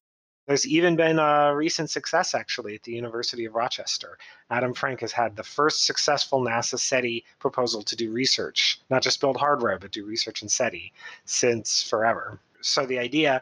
There's 0.46 0.68
even 0.68 0.96
been 0.96 1.20
a 1.20 1.56
recent 1.56 1.90
success 1.90 2.36
actually 2.36 2.76
at 2.76 2.84
the 2.84 2.92
University 2.92 3.46
of 3.46 3.56
Rochester. 3.56 4.18
Adam 4.50 4.74
Frank 4.74 5.00
has 5.02 5.12
had 5.12 5.36
the 5.36 5.44
first 5.44 5.86
successful 5.86 6.42
NASA 6.42 6.78
SETI 6.78 7.24
proposal 7.40 7.82
to 7.84 7.96
do 7.96 8.12
research, 8.12 8.80
not 8.90 9.02
just 9.02 9.20
build 9.22 9.38
hardware, 9.38 9.80
but 9.80 9.92
do 9.92 10.06
research 10.06 10.42
in 10.42 10.50
SETI 10.50 10.92
since 11.26 11.82
forever. 11.82 12.40
So 12.62 12.86
the 12.86 13.00
idea 13.00 13.42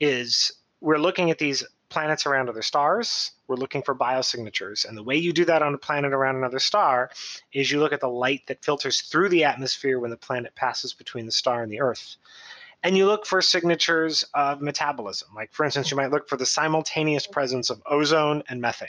is 0.00 0.52
we're 0.80 0.98
looking 0.98 1.30
at 1.30 1.38
these 1.38 1.64
planets 1.92 2.26
around 2.26 2.48
other 2.48 2.62
stars, 2.62 3.32
we're 3.46 3.56
looking 3.56 3.82
for 3.82 3.94
biosignatures. 3.94 4.86
And 4.86 4.96
the 4.96 5.02
way 5.02 5.16
you 5.16 5.32
do 5.32 5.44
that 5.44 5.62
on 5.62 5.74
a 5.74 5.78
planet 5.78 6.12
around 6.12 6.36
another 6.36 6.58
star 6.58 7.10
is 7.52 7.70
you 7.70 7.80
look 7.80 7.92
at 7.92 8.00
the 8.00 8.08
light 8.08 8.46
that 8.46 8.64
filters 8.64 9.02
through 9.02 9.28
the 9.28 9.44
atmosphere 9.44 9.98
when 9.98 10.10
the 10.10 10.16
planet 10.16 10.54
passes 10.54 10.94
between 10.94 11.26
the 11.26 11.32
star 11.32 11.62
and 11.62 11.70
the 11.70 11.80
Earth 11.80 12.16
and 12.82 12.96
you 12.96 13.06
look 13.06 13.26
for 13.26 13.40
signatures 13.40 14.24
of 14.34 14.60
metabolism. 14.60 15.28
Like, 15.34 15.52
for 15.52 15.64
instance, 15.64 15.90
you 15.90 15.96
might 15.96 16.10
look 16.10 16.28
for 16.28 16.36
the 16.36 16.46
simultaneous 16.46 17.26
presence 17.26 17.70
of 17.70 17.80
ozone 17.86 18.42
and 18.48 18.60
methane. 18.60 18.88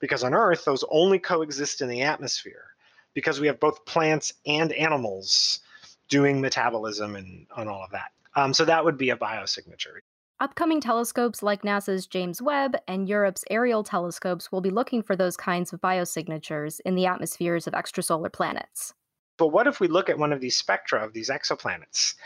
Because 0.00 0.24
on 0.24 0.34
Earth, 0.34 0.64
those 0.64 0.84
only 0.90 1.18
coexist 1.18 1.82
in 1.82 1.88
the 1.88 2.02
atmosphere 2.02 2.64
because 3.12 3.40
we 3.40 3.46
have 3.46 3.60
both 3.60 3.84
plants 3.84 4.32
and 4.46 4.72
animals 4.72 5.60
doing 6.08 6.40
metabolism 6.40 7.16
and, 7.16 7.46
and 7.56 7.68
all 7.68 7.84
of 7.84 7.90
that. 7.92 8.12
Um, 8.36 8.52
so 8.52 8.64
that 8.64 8.84
would 8.84 8.98
be 8.98 9.10
a 9.10 9.16
biosignature. 9.16 10.00
Upcoming 10.44 10.82
telescopes 10.82 11.42
like 11.42 11.62
NASA's 11.62 12.06
James 12.06 12.42
Webb 12.42 12.76
and 12.86 13.08
Europe's 13.08 13.46
Ariel 13.50 13.82
telescopes 13.82 14.52
will 14.52 14.60
be 14.60 14.68
looking 14.68 15.02
for 15.02 15.16
those 15.16 15.38
kinds 15.38 15.72
of 15.72 15.80
biosignatures 15.80 16.80
in 16.84 16.96
the 16.96 17.06
atmospheres 17.06 17.66
of 17.66 17.72
extrasolar 17.72 18.30
planets. 18.30 18.92
But 19.38 19.46
what 19.46 19.66
if 19.66 19.80
we 19.80 19.88
look 19.88 20.10
at 20.10 20.18
one 20.18 20.34
of 20.34 20.42
these 20.42 20.54
spectra 20.54 21.02
of 21.02 21.14
these 21.14 21.30
exoplanets 21.30 22.16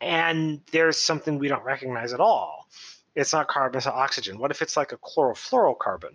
and 0.00 0.62
there's 0.72 0.96
something 0.96 1.38
we 1.38 1.48
don't 1.48 1.62
recognize 1.62 2.14
at 2.14 2.20
all. 2.20 2.68
It's 3.14 3.34
not 3.34 3.48
carbon, 3.48 3.76
it's 3.76 3.84
not 3.84 3.96
oxygen. 3.96 4.38
What 4.38 4.50
if 4.50 4.62
it's 4.62 4.78
like 4.78 4.92
a 4.92 4.96
chlorofluorocarbon? 4.96 6.14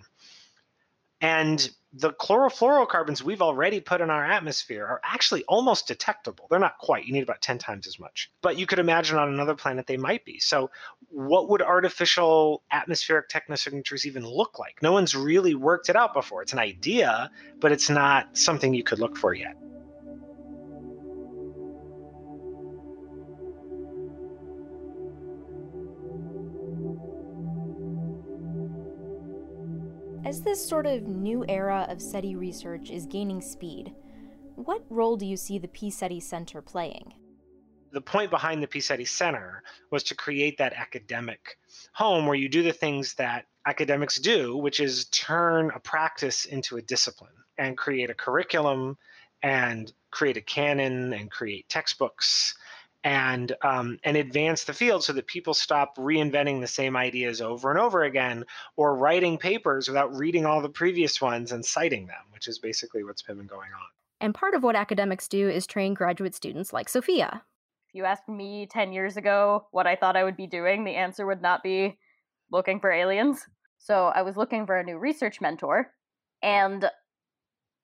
And 1.21 1.69
the 1.93 2.11
chlorofluorocarbons 2.11 3.21
we've 3.21 3.41
already 3.41 3.79
put 3.79 4.01
in 4.01 4.09
our 4.09 4.25
atmosphere 4.25 4.83
are 4.85 4.99
actually 5.03 5.43
almost 5.43 5.87
detectable. 5.87 6.47
They're 6.49 6.59
not 6.59 6.79
quite, 6.79 7.05
you 7.05 7.13
need 7.13 7.21
about 7.21 7.41
10 7.41 7.59
times 7.59 7.85
as 7.85 7.99
much. 7.99 8.31
But 8.41 8.57
you 8.57 8.65
could 8.65 8.79
imagine 8.79 9.17
on 9.17 9.29
another 9.29 9.53
planet 9.53 9.85
they 9.85 9.97
might 9.97 10.25
be. 10.25 10.39
So, 10.39 10.71
what 11.09 11.49
would 11.49 11.61
artificial 11.61 12.63
atmospheric 12.71 13.29
technosignatures 13.29 14.05
even 14.05 14.25
look 14.25 14.57
like? 14.57 14.81
No 14.81 14.91
one's 14.91 15.15
really 15.15 15.53
worked 15.53 15.89
it 15.89 15.95
out 15.95 16.13
before. 16.13 16.41
It's 16.41 16.53
an 16.53 16.59
idea, 16.59 17.29
but 17.59 17.71
it's 17.71 17.89
not 17.89 18.35
something 18.35 18.73
you 18.73 18.83
could 18.83 18.99
look 18.99 19.15
for 19.15 19.35
yet. 19.35 19.55
As 30.33 30.41
this 30.41 30.67
sort 30.67 30.87
of 30.87 31.03
new 31.03 31.45
era 31.47 31.85
of 31.89 32.01
SETI 32.01 32.35
research 32.35 32.89
is 32.89 33.05
gaining 33.05 33.39
speed, 33.39 33.93
what 34.55 34.83
role 34.89 35.15
do 35.15 35.27
you 35.27 35.37
see 35.37 35.59
the 35.59 35.67
PSETI 35.67 36.23
Center 36.23 36.59
playing? 36.59 37.13
The 37.91 38.01
point 38.01 38.31
behind 38.31 38.63
the 38.63 38.67
PSETI 38.67 39.07
Center 39.07 39.61
was 39.91 40.01
to 40.05 40.15
create 40.15 40.57
that 40.57 40.73
academic 40.73 41.59
home 41.93 42.25
where 42.25 42.35
you 42.35 42.49
do 42.49 42.63
the 42.63 42.73
things 42.73 43.13
that 43.13 43.45
academics 43.67 44.15
do, 44.15 44.57
which 44.57 44.79
is 44.79 45.05
turn 45.09 45.69
a 45.69 45.79
practice 45.79 46.45
into 46.45 46.77
a 46.77 46.81
discipline 46.81 47.35
and 47.59 47.77
create 47.77 48.09
a 48.09 48.15
curriculum 48.15 48.97
and 49.43 49.93
create 50.09 50.37
a 50.37 50.41
canon 50.41 51.13
and 51.13 51.29
create 51.29 51.69
textbooks 51.69 52.55
and 53.03 53.53
um, 53.61 53.99
and 54.03 54.15
advance 54.15 54.63
the 54.63 54.73
field 54.73 55.03
so 55.03 55.13
that 55.13 55.27
people 55.27 55.53
stop 55.53 55.97
reinventing 55.97 56.61
the 56.61 56.67
same 56.67 56.95
ideas 56.95 57.41
over 57.41 57.69
and 57.69 57.79
over 57.79 58.03
again 58.03 58.45
or 58.75 58.95
writing 58.95 59.37
papers 59.37 59.87
without 59.87 60.15
reading 60.15 60.45
all 60.45 60.61
the 60.61 60.69
previous 60.69 61.21
ones 61.21 61.51
and 61.51 61.65
citing 61.65 62.07
them 62.07 62.23
which 62.31 62.47
is 62.47 62.59
basically 62.59 63.03
what's 63.03 63.21
been 63.21 63.37
going 63.45 63.69
on. 63.73 63.87
And 64.21 64.33
part 64.33 64.53
of 64.53 64.63
what 64.63 64.75
academics 64.75 65.27
do 65.27 65.49
is 65.49 65.67
train 65.67 65.93
graduate 65.93 66.35
students 66.35 66.71
like 66.71 66.87
sophia. 66.87 67.43
If 67.89 67.95
you 67.95 68.05
asked 68.05 68.29
me 68.29 68.67
10 68.67 68.93
years 68.93 69.17
ago 69.17 69.67
what 69.71 69.87
i 69.87 69.95
thought 69.95 70.15
i 70.15 70.23
would 70.23 70.37
be 70.37 70.47
doing 70.47 70.83
the 70.83 70.95
answer 70.95 71.25
would 71.25 71.41
not 71.41 71.63
be 71.63 71.97
looking 72.51 72.79
for 72.79 72.91
aliens. 72.91 73.45
So 73.79 74.07
i 74.15 74.21
was 74.21 74.37
looking 74.37 74.65
for 74.65 74.77
a 74.77 74.83
new 74.83 74.97
research 74.97 75.41
mentor 75.41 75.91
and 76.41 76.89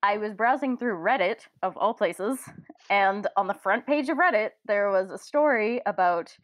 I 0.02 0.18
was 0.18 0.34
browsing 0.34 0.78
through 0.78 0.98
Reddit, 0.98 1.42
of 1.62 1.76
all 1.76 1.94
places, 1.94 2.40
and 2.90 3.28
on 3.36 3.48
the 3.48 3.54
front 3.54 3.86
page 3.86 4.08
of 4.10 4.18
Reddit, 4.18 4.52
there 4.66 4.90
was 4.90 5.12
a 5.12 5.18
story 5.18 5.82
about 5.86 6.36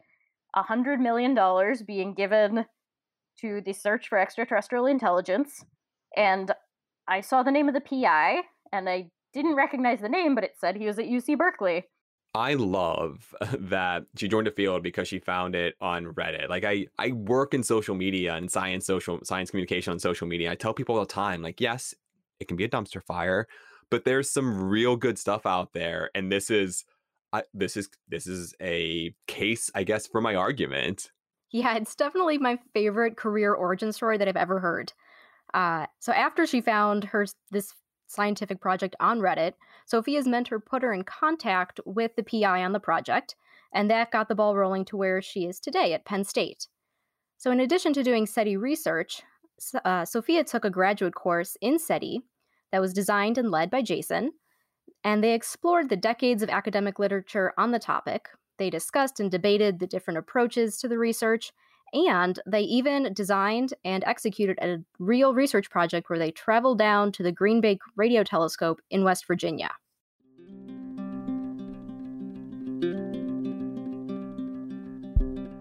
a 0.54 0.62
$100 0.62 1.00
million 1.00 1.36
being 1.86 2.12
given 2.12 2.66
to 3.40 3.62
the 3.64 3.72
search 3.72 4.08
for 4.08 4.18
extraterrestrial 4.18 4.86
intelligence. 4.86 5.64
And 6.16 6.52
I 7.08 7.20
saw 7.22 7.42
the 7.42 7.50
name 7.50 7.68
of 7.68 7.74
the 7.74 7.80
PI, 7.80 8.42
and 8.72 8.88
I 8.88 9.10
didn't 9.32 9.54
recognize 9.54 10.00
the 10.00 10.08
name, 10.08 10.34
but 10.34 10.44
it 10.44 10.54
said 10.58 10.76
he 10.76 10.86
was 10.86 10.98
at 10.98 11.06
UC 11.06 11.38
Berkeley. 11.38 11.84
I 12.34 12.54
love 12.54 13.34
that 13.58 14.04
she 14.16 14.28
joined 14.28 14.48
a 14.48 14.50
field 14.50 14.82
because 14.82 15.08
she 15.08 15.18
found 15.18 15.54
it 15.54 15.74
on 15.80 16.04
Reddit. 16.04 16.50
Like 16.50 16.64
I, 16.64 16.86
I 16.98 17.12
work 17.12 17.54
in 17.54 17.62
social 17.62 17.94
media 17.94 18.34
and 18.34 18.50
science, 18.50 18.86
social 18.86 19.20
science 19.24 19.50
communication 19.50 19.92
on 19.92 19.98
social 19.98 20.26
media. 20.26 20.52
I 20.52 20.54
tell 20.56 20.74
people 20.74 20.96
all 20.96 21.00
the 21.00 21.06
time, 21.06 21.40
like, 21.40 21.60
yes, 21.60 21.94
it 22.40 22.48
can 22.48 22.56
be 22.56 22.64
a 22.64 22.68
dumpster 22.68 23.02
fire, 23.02 23.46
but 23.90 24.04
there's 24.04 24.30
some 24.30 24.68
real 24.68 24.96
good 24.96 25.18
stuff 25.18 25.46
out 25.46 25.72
there, 25.72 26.10
and 26.14 26.30
this 26.30 26.50
is, 26.50 26.84
I, 27.32 27.42
this 27.54 27.76
is 27.76 27.88
this 28.08 28.26
is 28.26 28.54
a 28.60 29.14
case, 29.26 29.70
I 29.74 29.84
guess, 29.84 30.06
for 30.06 30.20
my 30.20 30.34
argument. 30.34 31.10
Yeah, 31.50 31.76
it's 31.76 31.94
definitely 31.94 32.38
my 32.38 32.58
favorite 32.74 33.16
career 33.16 33.54
origin 33.54 33.92
story 33.92 34.18
that 34.18 34.28
I've 34.28 34.36
ever 34.36 34.60
heard. 34.60 34.92
Uh, 35.54 35.86
so 36.00 36.12
after 36.12 36.46
she 36.46 36.60
found 36.60 37.04
her 37.04 37.26
this 37.50 37.72
scientific 38.08 38.60
project 38.60 38.96
on 39.00 39.20
Reddit, 39.20 39.54
Sophia's 39.86 40.26
mentor 40.26 40.60
put 40.60 40.82
her 40.82 40.92
in 40.92 41.04
contact 41.04 41.80
with 41.84 42.14
the 42.16 42.22
PI 42.22 42.64
on 42.64 42.72
the 42.72 42.80
project, 42.80 43.36
and 43.72 43.90
that 43.90 44.10
got 44.10 44.28
the 44.28 44.34
ball 44.34 44.56
rolling 44.56 44.84
to 44.86 44.96
where 44.96 45.22
she 45.22 45.46
is 45.46 45.60
today 45.60 45.92
at 45.92 46.04
Penn 46.04 46.24
State. 46.24 46.66
So, 47.38 47.50
in 47.50 47.60
addition 47.60 47.92
to 47.92 48.02
doing 48.02 48.26
SETI 48.26 48.56
research, 48.56 49.22
uh, 49.84 50.04
Sophia 50.04 50.44
took 50.44 50.64
a 50.64 50.70
graduate 50.70 51.14
course 51.14 51.56
in 51.60 51.78
SETI 51.78 52.22
that 52.72 52.80
was 52.80 52.92
designed 52.92 53.38
and 53.38 53.50
led 53.50 53.70
by 53.70 53.82
Jason, 53.82 54.32
and 55.04 55.22
they 55.22 55.34
explored 55.34 55.88
the 55.88 55.96
decades 55.96 56.42
of 56.42 56.50
academic 56.50 56.98
literature 56.98 57.52
on 57.56 57.70
the 57.70 57.78
topic. 57.78 58.28
They 58.58 58.70
discussed 58.70 59.20
and 59.20 59.30
debated 59.30 59.78
the 59.78 59.86
different 59.86 60.18
approaches 60.18 60.78
to 60.78 60.88
the 60.88 60.98
research, 60.98 61.52
and 61.92 62.38
they 62.46 62.62
even 62.62 63.12
designed 63.12 63.72
and 63.84 64.02
executed 64.04 64.58
a 64.60 64.78
real 64.98 65.34
research 65.34 65.70
project 65.70 66.10
where 66.10 66.18
they 66.18 66.30
traveled 66.30 66.78
down 66.78 67.12
to 67.12 67.22
the 67.22 67.32
Green 67.32 67.60
Bank 67.60 67.80
Radio 67.94 68.24
Telescope 68.24 68.80
in 68.90 69.04
West 69.04 69.26
Virginia. 69.26 69.70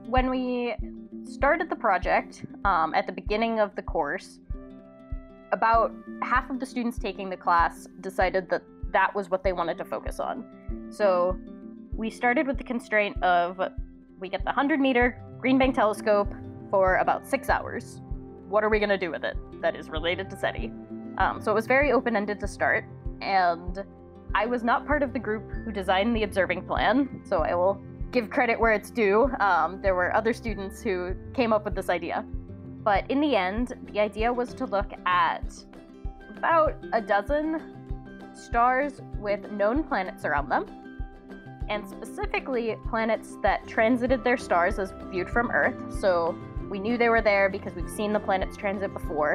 When 0.10 0.30
we 0.30 0.74
started 1.28 1.70
the 1.70 1.76
project 1.76 2.46
um, 2.64 2.94
at 2.94 3.08
the 3.08 3.14
beginning 3.14 3.60
of 3.60 3.76
the 3.76 3.82
course, 3.82 4.40
about 5.52 5.94
half 6.22 6.50
of 6.50 6.60
the 6.60 6.66
students 6.66 6.98
taking 6.98 7.30
the 7.30 7.38
class 7.38 7.88
decided 8.02 8.50
that 8.50 8.64
that 8.92 9.14
was 9.16 9.30
what 9.30 9.44
they 9.44 9.54
wanted 9.54 9.78
to 9.78 9.86
focus 9.86 10.20
on. 10.20 10.46
So 10.90 11.38
we 11.94 12.10
started 12.10 12.48
with 12.48 12.58
the 12.58 12.64
constraint 12.64 13.22
of 13.24 13.60
we 14.20 14.30
get 14.30 14.42
the 14.42 14.52
100 14.52 14.80
meter 14.80 15.22
Green 15.40 15.58
Bank 15.58 15.76
telescope 15.76 16.34
for 16.70 16.98
about 16.98 17.28
six 17.28 17.50
hours. 17.50 18.02
What 18.50 18.64
are 18.64 18.70
we 18.70 18.80
going 18.80 18.90
to 18.90 18.98
do 18.98 19.12
with 19.12 19.24
it 19.24 19.38
that 19.62 19.76
is 19.76 19.90
related 19.90 20.30
to 20.30 20.38
SETI? 20.38 20.72
Um, 21.18 21.42
so 21.42 21.52
it 21.52 21.56
was 21.56 21.68
very 21.68 21.92
open 21.92 22.16
ended 22.16 22.40
to 22.42 22.48
start, 22.48 22.86
and 23.22 23.84
I 24.34 24.46
was 24.46 24.64
not 24.64 24.86
part 24.86 25.02
of 25.02 25.14
the 25.14 25.20
group 25.20 25.50
who 25.64 25.72
designed 25.72 26.16
the 26.16 26.24
observing 26.24 26.66
plan, 26.66 27.22
so 27.24 27.42
I 27.42 27.56
will 27.56 27.82
give 28.16 28.30
credit 28.30 28.58
where 28.58 28.72
it's 28.72 28.90
due. 28.90 29.30
Um, 29.42 29.82
there 29.82 29.94
were 29.94 30.16
other 30.16 30.32
students 30.32 30.82
who 30.82 31.14
came 31.34 31.52
up 31.52 31.66
with 31.66 31.76
this 31.76 31.90
idea. 31.90 32.26
But 32.82 33.12
in 33.12 33.20
the 33.20 33.36
end, 33.36 33.74
the 33.92 34.00
idea 34.00 34.32
was 34.32 34.54
to 34.54 34.66
look 34.66 34.90
at 35.06 35.54
about 36.38 36.78
a 36.94 37.02
dozen 37.02 37.62
stars 38.34 39.02
with 39.18 39.52
known 39.52 39.84
planets 39.84 40.24
around 40.24 40.48
them, 40.48 40.66
and 41.68 41.86
specifically 41.86 42.78
planets 42.90 43.36
that 43.44 43.68
transited 43.68 44.24
their 44.24 44.38
stars 44.38 44.80
as 44.80 44.94
viewed 45.12 45.30
from 45.30 45.52
Earth. 45.52 46.00
So 46.00 46.38
we 46.70 46.80
knew 46.80 46.98
they 46.98 47.10
were 47.10 47.22
there 47.22 47.50
because 47.50 47.74
we've 47.74 47.90
seen 47.90 48.14
the 48.14 48.20
planets 48.20 48.56
transit 48.56 48.94
before. 48.94 49.34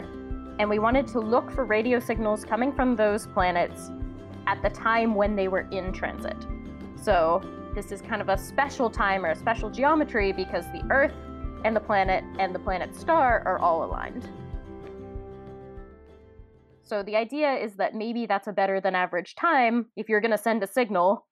And 0.58 0.70
we 0.70 0.78
wanted 0.78 1.06
to 1.08 1.20
look 1.20 1.50
for 1.50 1.66
radio 1.66 2.00
signals 2.00 2.46
coming 2.46 2.72
from 2.72 2.96
those 2.96 3.26
planets 3.26 3.90
at 4.46 4.62
the 4.62 4.70
time 4.70 5.14
when 5.14 5.36
they 5.36 5.48
were 5.48 5.68
in 5.70 5.92
transit. 5.92 6.36
So 6.96 7.42
this 7.74 7.92
is 7.92 8.00
kind 8.00 8.20
of 8.20 8.28
a 8.28 8.36
special 8.36 8.90
time 8.90 9.24
or 9.24 9.30
a 9.30 9.36
special 9.36 9.70
geometry 9.70 10.32
because 10.32 10.64
the 10.72 10.82
Earth 10.90 11.14
and 11.64 11.76
the 11.76 11.80
planet 11.80 12.24
and 12.38 12.54
the 12.54 12.58
planet's 12.58 12.98
star 12.98 13.42
are 13.46 13.58
all 13.58 13.84
aligned. 13.84 14.28
So 16.82 17.04
the 17.04 17.14
idea 17.14 17.52
is 17.52 17.76
that 17.76 17.94
maybe 17.94 18.26
that's 18.26 18.48
a 18.48 18.52
better 18.52 18.80
than 18.80 18.96
average 18.96 19.36
time. 19.36 19.86
If 19.96 20.08
you're 20.08 20.20
going 20.20 20.32
to 20.32 20.38
send 20.38 20.62
a 20.64 20.66
signal, 20.66 21.26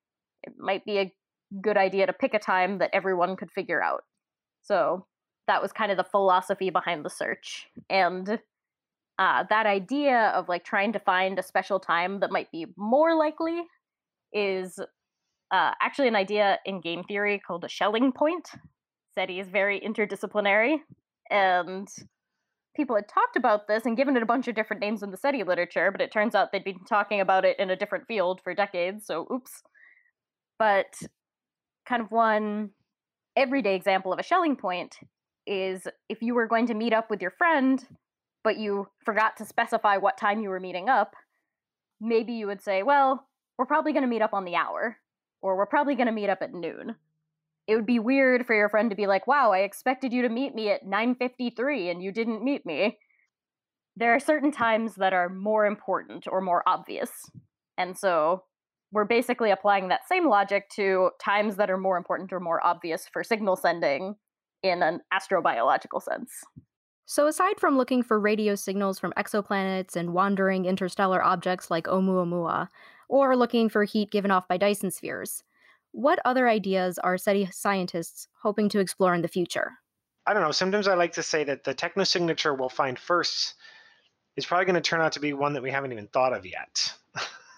it 0.44 0.52
might 0.56 0.84
be 0.84 0.98
a 0.98 1.12
good 1.60 1.76
idea 1.76 2.06
to 2.06 2.12
pick 2.12 2.34
a 2.34 2.38
time 2.38 2.78
that 2.78 2.90
everyone 2.92 3.34
could 3.34 3.50
figure 3.50 3.82
out. 3.82 4.02
So 4.62 5.06
that 5.48 5.60
was 5.60 5.72
kind 5.72 5.90
of 5.90 5.96
the 5.96 6.04
philosophy 6.04 6.70
behind 6.70 7.04
the 7.04 7.10
search. 7.10 7.66
And 7.90 8.38
uh, 9.18 9.44
that 9.50 9.66
idea 9.66 10.28
of 10.36 10.48
like 10.48 10.64
trying 10.64 10.92
to 10.92 11.00
find 11.00 11.38
a 11.38 11.42
special 11.42 11.80
time 11.80 12.20
that 12.20 12.30
might 12.30 12.52
be 12.52 12.66
more 12.76 13.16
likely 13.16 13.62
is 14.32 14.78
uh, 15.50 15.72
actually 15.80 16.08
an 16.08 16.16
idea 16.16 16.58
in 16.64 16.80
game 16.80 17.04
theory 17.04 17.38
called 17.38 17.64
a 17.64 17.68
Schelling 17.68 18.12
point. 18.12 18.48
SETI 19.14 19.40
is 19.40 19.48
very 19.48 19.80
interdisciplinary, 19.80 20.76
and 21.30 21.88
people 22.76 22.94
had 22.94 23.08
talked 23.08 23.36
about 23.36 23.66
this 23.66 23.86
and 23.86 23.96
given 23.96 24.16
it 24.16 24.22
a 24.22 24.26
bunch 24.26 24.46
of 24.46 24.54
different 24.54 24.80
names 24.80 25.02
in 25.02 25.10
the 25.10 25.16
SETI 25.16 25.42
literature, 25.42 25.90
but 25.90 26.00
it 26.00 26.12
turns 26.12 26.34
out 26.34 26.52
they'd 26.52 26.64
been 26.64 26.84
talking 26.88 27.20
about 27.20 27.44
it 27.44 27.58
in 27.58 27.70
a 27.70 27.76
different 27.76 28.06
field 28.06 28.40
for 28.44 28.54
decades, 28.54 29.06
so 29.06 29.26
oops. 29.32 29.62
But 30.58 30.94
kind 31.86 32.02
of 32.02 32.10
one 32.10 32.70
everyday 33.36 33.74
example 33.74 34.12
of 34.12 34.18
a 34.18 34.22
Schelling 34.22 34.56
point 34.56 34.96
is 35.46 35.88
if 36.08 36.20
you 36.20 36.34
were 36.34 36.46
going 36.46 36.66
to 36.66 36.74
meet 36.74 36.92
up 36.92 37.10
with 37.10 37.22
your 37.22 37.30
friend, 37.30 37.84
but 38.44 38.58
you 38.58 38.86
forgot 39.04 39.36
to 39.38 39.46
specify 39.46 39.96
what 39.96 40.18
time 40.18 40.40
you 40.40 40.50
were 40.50 40.60
meeting 40.60 40.88
up, 40.88 41.14
maybe 42.00 42.34
you 42.34 42.46
would 42.46 42.62
say, 42.62 42.82
well, 42.82 43.26
we're 43.56 43.66
probably 43.66 43.92
going 43.92 44.02
to 44.02 44.08
meet 44.08 44.22
up 44.22 44.34
on 44.34 44.44
the 44.44 44.54
hour 44.54 44.98
or 45.40 45.56
we're 45.56 45.66
probably 45.66 45.94
going 45.94 46.06
to 46.06 46.12
meet 46.12 46.30
up 46.30 46.42
at 46.42 46.54
noon. 46.54 46.96
It 47.66 47.76
would 47.76 47.86
be 47.86 47.98
weird 47.98 48.46
for 48.46 48.54
your 48.54 48.68
friend 48.68 48.90
to 48.90 48.96
be 48.96 49.06
like, 49.06 49.26
"Wow, 49.26 49.52
I 49.52 49.58
expected 49.58 50.12
you 50.12 50.22
to 50.22 50.28
meet 50.28 50.54
me 50.54 50.70
at 50.70 50.86
9:53 50.86 51.90
and 51.90 52.02
you 52.02 52.12
didn't 52.12 52.42
meet 52.42 52.64
me." 52.64 52.98
There 53.96 54.14
are 54.14 54.20
certain 54.20 54.52
times 54.52 54.94
that 54.96 55.12
are 55.12 55.28
more 55.28 55.66
important 55.66 56.26
or 56.28 56.40
more 56.40 56.62
obvious. 56.66 57.30
And 57.76 57.96
so 57.96 58.44
we're 58.92 59.04
basically 59.04 59.50
applying 59.50 59.88
that 59.88 60.08
same 60.08 60.28
logic 60.28 60.68
to 60.70 61.10
times 61.20 61.56
that 61.56 61.70
are 61.70 61.76
more 61.76 61.96
important 61.96 62.32
or 62.32 62.40
more 62.40 62.64
obvious 62.64 63.06
for 63.08 63.22
signal 63.22 63.56
sending 63.56 64.16
in 64.62 64.82
an 64.82 65.00
astrobiological 65.12 66.02
sense. 66.02 66.44
So, 67.10 67.26
aside 67.26 67.58
from 67.58 67.78
looking 67.78 68.02
for 68.02 68.20
radio 68.20 68.54
signals 68.54 68.98
from 68.98 69.12
exoplanets 69.12 69.96
and 69.96 70.12
wandering 70.12 70.66
interstellar 70.66 71.22
objects 71.22 71.70
like 71.70 71.86
Oumuamua, 71.86 72.68
or 73.08 73.36
looking 73.36 73.68
for 73.68 73.84
heat 73.84 74.10
given 74.10 74.30
off 74.30 74.48
by 74.48 74.56
Dyson 74.56 74.90
spheres. 74.90 75.42
What 75.92 76.18
other 76.24 76.48
ideas 76.48 76.98
are 76.98 77.16
SETI 77.16 77.48
scientists 77.52 78.28
hoping 78.42 78.68
to 78.70 78.80
explore 78.80 79.14
in 79.14 79.22
the 79.22 79.28
future? 79.28 79.72
I 80.26 80.34
don't 80.34 80.42
know. 80.42 80.52
Sometimes 80.52 80.86
I 80.86 80.94
like 80.94 81.14
to 81.14 81.22
say 81.22 81.44
that 81.44 81.64
the 81.64 81.74
technosignature 81.74 82.56
we'll 82.56 82.68
find 82.68 82.98
first 82.98 83.54
is 84.36 84.44
probably 84.44 84.66
going 84.66 84.74
to 84.74 84.80
turn 84.80 85.00
out 85.00 85.12
to 85.12 85.20
be 85.20 85.32
one 85.32 85.54
that 85.54 85.62
we 85.62 85.70
haven't 85.70 85.92
even 85.92 86.06
thought 86.06 86.34
of 86.34 86.44
yet. 86.44 86.92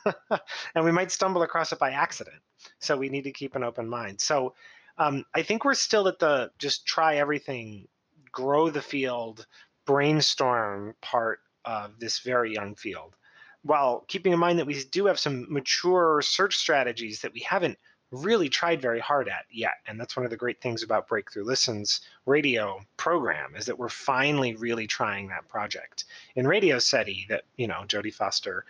and 0.75 0.85
we 0.85 0.93
might 0.93 1.11
stumble 1.11 1.43
across 1.43 1.73
it 1.73 1.79
by 1.79 1.91
accident. 1.91 2.41
So 2.79 2.97
we 2.97 3.09
need 3.09 3.25
to 3.25 3.33
keep 3.33 3.57
an 3.57 3.65
open 3.65 3.89
mind. 3.89 4.21
So 4.21 4.55
um, 4.99 5.25
I 5.35 5.43
think 5.43 5.65
we're 5.65 5.75
still 5.75 6.07
at 6.09 6.19
the 6.21 6.53
just 6.59 6.87
try 6.87 7.17
everything, 7.17 7.89
grow 8.31 8.71
the 8.71 8.83
field, 8.83 9.47
brainstorm 9.85 10.95
part 11.03 11.41
of 11.65 11.99
this 11.99 12.21
very 12.21 12.55
young 12.55 12.77
field 12.77 13.17
while 13.63 14.05
keeping 14.09 14.33
in 14.33 14.39
mind 14.39 14.59
that 14.59 14.67
we 14.67 14.83
do 14.85 15.07
have 15.07 15.19
some 15.19 15.47
mature 15.53 16.23
search 16.23 16.57
strategies 16.57 17.21
that 17.21 17.33
we 17.33 17.41
haven't 17.41 17.79
really 18.13 18.49
tried 18.49 18.83
very 18.83 18.99
hard 18.99 19.29
at 19.29 19.45
yet. 19.51 19.75
And 19.87 19.99
that's 19.99 20.17
one 20.17 20.25
of 20.25 20.31
the 20.31 20.37
great 20.37 20.61
things 20.61 20.83
about 20.83 21.07
Breakthrough 21.07 21.45
Listen's 21.45 22.01
radio 22.27 22.81
program 22.97 23.55
is 23.55 23.67
that 23.67 23.79
we're 23.79 23.89
finally 23.89 24.55
really 24.57 24.87
trying 24.87 25.29
that 25.29 25.47
project. 25.49 26.07
In 26.35 26.47
Radio 26.47 26.79
SETI 26.79 27.27
that, 27.29 27.45
you 27.57 27.69
know, 27.69 27.83
Jodie 27.87 28.13
Foster 28.13 28.65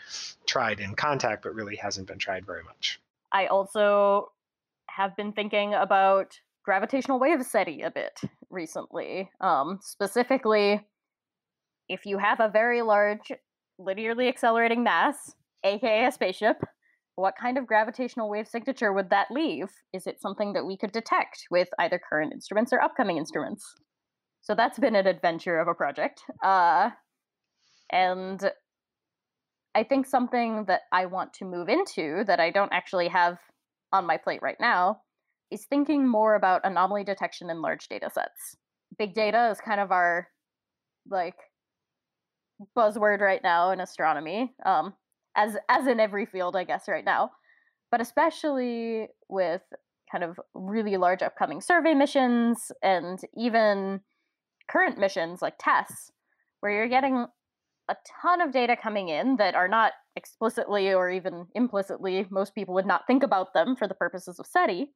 tried 0.47 0.81
in 0.81 0.95
Contact 0.95 1.43
but 1.43 1.55
really 1.55 1.77
hasn't 1.77 2.07
been 2.07 2.19
tried 2.19 2.45
very 2.45 2.63
much. 2.65 3.01
I 3.33 3.47
also 3.47 4.33
have 4.91 5.17
been 5.17 5.33
thinking 5.33 5.73
about 5.73 6.39
gravitational 6.63 7.19
wave 7.19 7.45
SETI 7.45 7.83
a 7.83 7.91
bit 7.91 8.21
recently. 8.51 9.31
Um, 9.41 9.79
specifically, 9.81 10.87
if 11.89 12.05
you 12.05 12.19
have 12.19 12.41
a 12.41 12.49
very 12.49 12.83
large 12.83 13.33
linearly 13.81 14.29
accelerating 14.29 14.83
mass, 14.83 15.35
aka 15.65 16.07
a 16.07 16.13
spaceship, 16.13 16.57
what 17.17 17.35
kind 17.41 17.59
of 17.59 17.67
gravitational 17.67 18.31
wave 18.31 18.49
signature 18.49 18.93
would 18.93 19.11
that 19.11 19.31
leave? 19.31 19.69
Is 19.93 20.07
it 20.07 20.21
something 20.21 20.53
that 20.55 20.67
we 20.67 20.77
could 20.77 20.93
detect 20.93 21.45
with 21.51 21.69
either 21.79 22.01
current 22.09 22.33
instruments 22.33 22.73
or 22.73 22.81
upcoming 22.81 23.19
instruments? 23.19 23.65
So 24.43 24.55
that's 24.55 24.79
been 24.79 24.97
an 24.97 25.07
adventure 25.07 25.59
of 25.59 25.69
a 25.69 25.75
project. 25.75 26.23
Uh, 26.43 26.91
and 27.93 28.51
I 29.75 29.85
think 29.85 30.07
something 30.07 30.65
that 30.67 30.83
I 30.93 31.07
want 31.07 31.35
to 31.35 31.45
move 31.45 31.69
into 31.69 32.25
that 32.27 32.41
I 32.41 32.51
don't 32.51 32.73
actually 32.73 33.09
have 33.09 33.39
on 33.93 34.07
my 34.07 34.17
plate 34.17 34.41
right 34.43 34.57
now 34.59 35.01
is 35.51 35.67
thinking 35.67 36.09
more 36.09 36.37
about 36.37 36.63
anomaly 36.65 37.05
detection 37.05 37.51
in 37.51 37.61
large 37.61 37.89
data 37.89 38.09
sets. 38.13 38.57
Big 38.99 39.15
data 39.15 39.51
is 39.51 39.61
kind 39.61 39.81
of 39.81 39.93
our 39.93 40.29
like 41.09 41.37
buzzword 42.77 43.21
right 43.21 43.43
now 43.43 43.71
in 43.71 43.81
astronomy, 43.81 44.53
um, 44.65 44.95
as 45.37 45.57
as 45.69 45.87
in 45.87 46.01
every 46.01 46.27
field, 46.27 46.57
I 46.57 46.65
guess, 46.65 46.89
right 46.89 47.05
now. 47.05 47.31
But 47.91 48.01
especially 48.01 49.09
with 49.29 49.63
kind 50.11 50.25
of 50.25 50.39
really 50.55 50.97
large 50.97 51.23
upcoming 51.23 51.61
survey 51.61 51.95
missions 51.95 52.73
and 52.83 53.21
even 53.37 54.01
current 54.69 54.99
missions 54.99 55.43
like 55.43 55.55
TESS, 55.59 56.13
where 56.61 56.73
you're 56.73 56.89
getting 56.89 57.27
a 57.89 57.97
ton 58.23 58.41
of 58.41 58.53
data 58.53 58.77
coming 58.81 59.09
in 59.09 59.37
that 59.37 59.55
are 59.55 59.69
not 59.69 59.93
explicitly 60.17 60.93
or 60.93 61.11
even 61.11 61.47
implicitly, 61.55 62.27
most 62.31 62.55
people 62.55 62.75
would 62.75 62.87
not 62.87 63.07
think 63.07 63.23
about 63.23 63.53
them 63.53 63.75
for 63.77 63.89
the 63.89 63.95
purposes 63.95 64.39
of 64.39 64.47
SETI. 64.47 64.93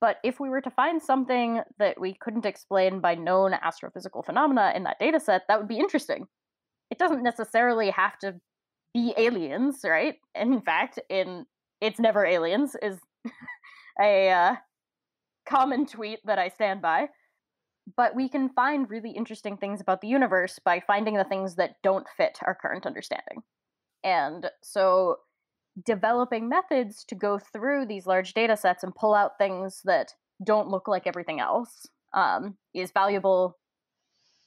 But 0.00 0.16
if 0.24 0.40
we 0.40 0.48
were 0.48 0.62
to 0.62 0.70
find 0.70 1.02
something 1.02 1.60
that 1.78 2.00
we 2.00 2.14
couldn't 2.14 2.46
explain 2.46 3.00
by 3.00 3.14
known 3.14 3.52
astrophysical 3.52 4.24
phenomena 4.24 4.72
in 4.74 4.84
that 4.84 4.98
data 4.98 5.20
set, 5.20 5.42
that 5.48 5.58
would 5.58 5.68
be 5.68 5.78
interesting. 5.78 6.26
It 6.90 6.98
doesn't 6.98 7.22
necessarily 7.22 7.90
have 7.90 8.18
to 8.18 8.40
be 8.92 9.14
aliens, 9.16 9.80
right? 9.84 10.16
And 10.34 10.54
in 10.54 10.60
fact, 10.60 10.98
in 11.08 11.46
It's 11.80 12.00
Never 12.00 12.24
Aliens 12.24 12.76
is 12.82 12.98
a 14.00 14.30
uh, 14.30 14.56
common 15.48 15.86
tweet 15.86 16.20
that 16.24 16.38
I 16.38 16.48
stand 16.48 16.82
by. 16.82 17.08
But 17.96 18.14
we 18.14 18.28
can 18.28 18.50
find 18.50 18.88
really 18.88 19.10
interesting 19.10 19.56
things 19.56 19.80
about 19.80 20.00
the 20.00 20.08
universe 20.08 20.60
by 20.64 20.80
finding 20.86 21.16
the 21.16 21.24
things 21.24 21.56
that 21.56 21.76
don't 21.82 22.06
fit 22.16 22.38
our 22.46 22.54
current 22.54 22.86
understanding. 22.86 23.42
And 24.04 24.46
so 24.62 25.16
developing 25.84 26.48
methods 26.48 27.04
to 27.04 27.14
go 27.14 27.38
through 27.38 27.86
these 27.86 28.06
large 28.06 28.34
data 28.34 28.56
sets 28.56 28.84
and 28.84 28.94
pull 28.94 29.14
out 29.14 29.38
things 29.38 29.80
that 29.84 30.12
don't 30.44 30.68
look 30.68 30.88
like 30.88 31.06
everything 31.06 31.40
else 31.40 31.86
um, 32.14 32.56
is 32.74 32.90
valuable 32.92 33.58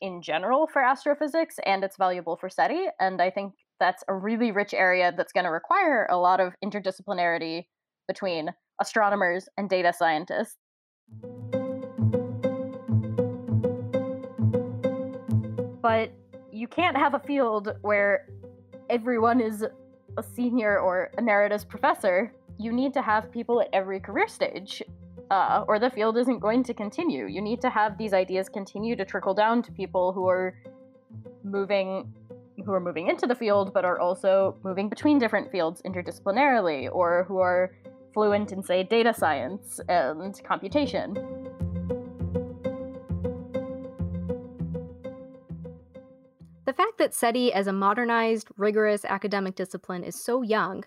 in 0.03 0.21
general 0.21 0.67
for 0.67 0.83
astrophysics 0.83 1.55
and 1.65 1.81
it's 1.81 1.95
valuable 1.95 2.35
for 2.35 2.49
SETI. 2.49 2.87
And 2.99 3.21
I 3.21 3.29
think 3.29 3.53
that's 3.79 4.03
a 4.09 4.13
really 4.13 4.51
rich 4.51 4.73
area 4.73 5.13
that's 5.15 5.31
going 5.31 5.45
to 5.45 5.49
require 5.49 6.05
a 6.11 6.17
lot 6.17 6.41
of 6.41 6.53
interdisciplinarity 6.63 7.63
between 8.07 8.49
astronomers 8.81 9.47
and 9.57 9.69
data 9.69 9.93
scientists. 9.97 10.57
But 15.81 16.11
you 16.51 16.67
can't 16.67 16.97
have 16.97 17.13
a 17.13 17.19
field 17.19 17.73
where 17.81 18.27
everyone 18.89 19.39
is 19.39 19.65
a 20.17 20.23
senior 20.23 20.79
or 20.79 21.11
emeritus 21.17 21.63
professor, 21.63 22.33
you 22.59 22.73
need 22.73 22.93
to 22.93 23.01
have 23.01 23.31
people 23.31 23.61
at 23.61 23.69
every 23.71 24.01
career 24.01 24.27
stage, 24.27 24.83
uh, 25.31 25.65
or 25.67 25.79
the 25.79 25.89
field 25.89 26.17
isn't 26.17 26.39
going 26.39 26.63
to 26.63 26.73
continue. 26.73 27.27
You 27.27 27.41
need 27.41 27.61
to 27.61 27.69
have 27.69 27.97
these 27.97 28.13
ideas 28.13 28.49
continue 28.49 28.95
to 28.95 29.05
trickle 29.05 29.33
down 29.33 29.61
to 29.63 29.71
people 29.71 30.13
who 30.13 30.27
are 30.27 30.55
moving 31.43 32.13
who 32.63 32.71
are 32.71 32.79
moving 32.79 33.07
into 33.07 33.25
the 33.25 33.35
field 33.35 33.73
but 33.73 33.83
are 33.83 33.99
also 33.99 34.55
moving 34.63 34.87
between 34.87 35.17
different 35.17 35.51
fields 35.51 35.81
interdisciplinarily 35.85 36.87
or 36.93 37.25
who 37.27 37.39
are 37.39 37.71
fluent 38.13 38.51
in 38.51 38.61
say 38.61 38.83
data 38.83 39.13
science 39.13 39.79
and 39.89 40.39
computation. 40.43 41.15
The 46.65 46.73
fact 46.73 46.97
that 46.97 47.13
SETI 47.13 47.51
as 47.51 47.67
a 47.67 47.73
modernized, 47.73 48.47
rigorous 48.55 49.03
academic 49.03 49.55
discipline 49.55 50.03
is 50.03 50.23
so 50.23 50.41
young 50.41 50.85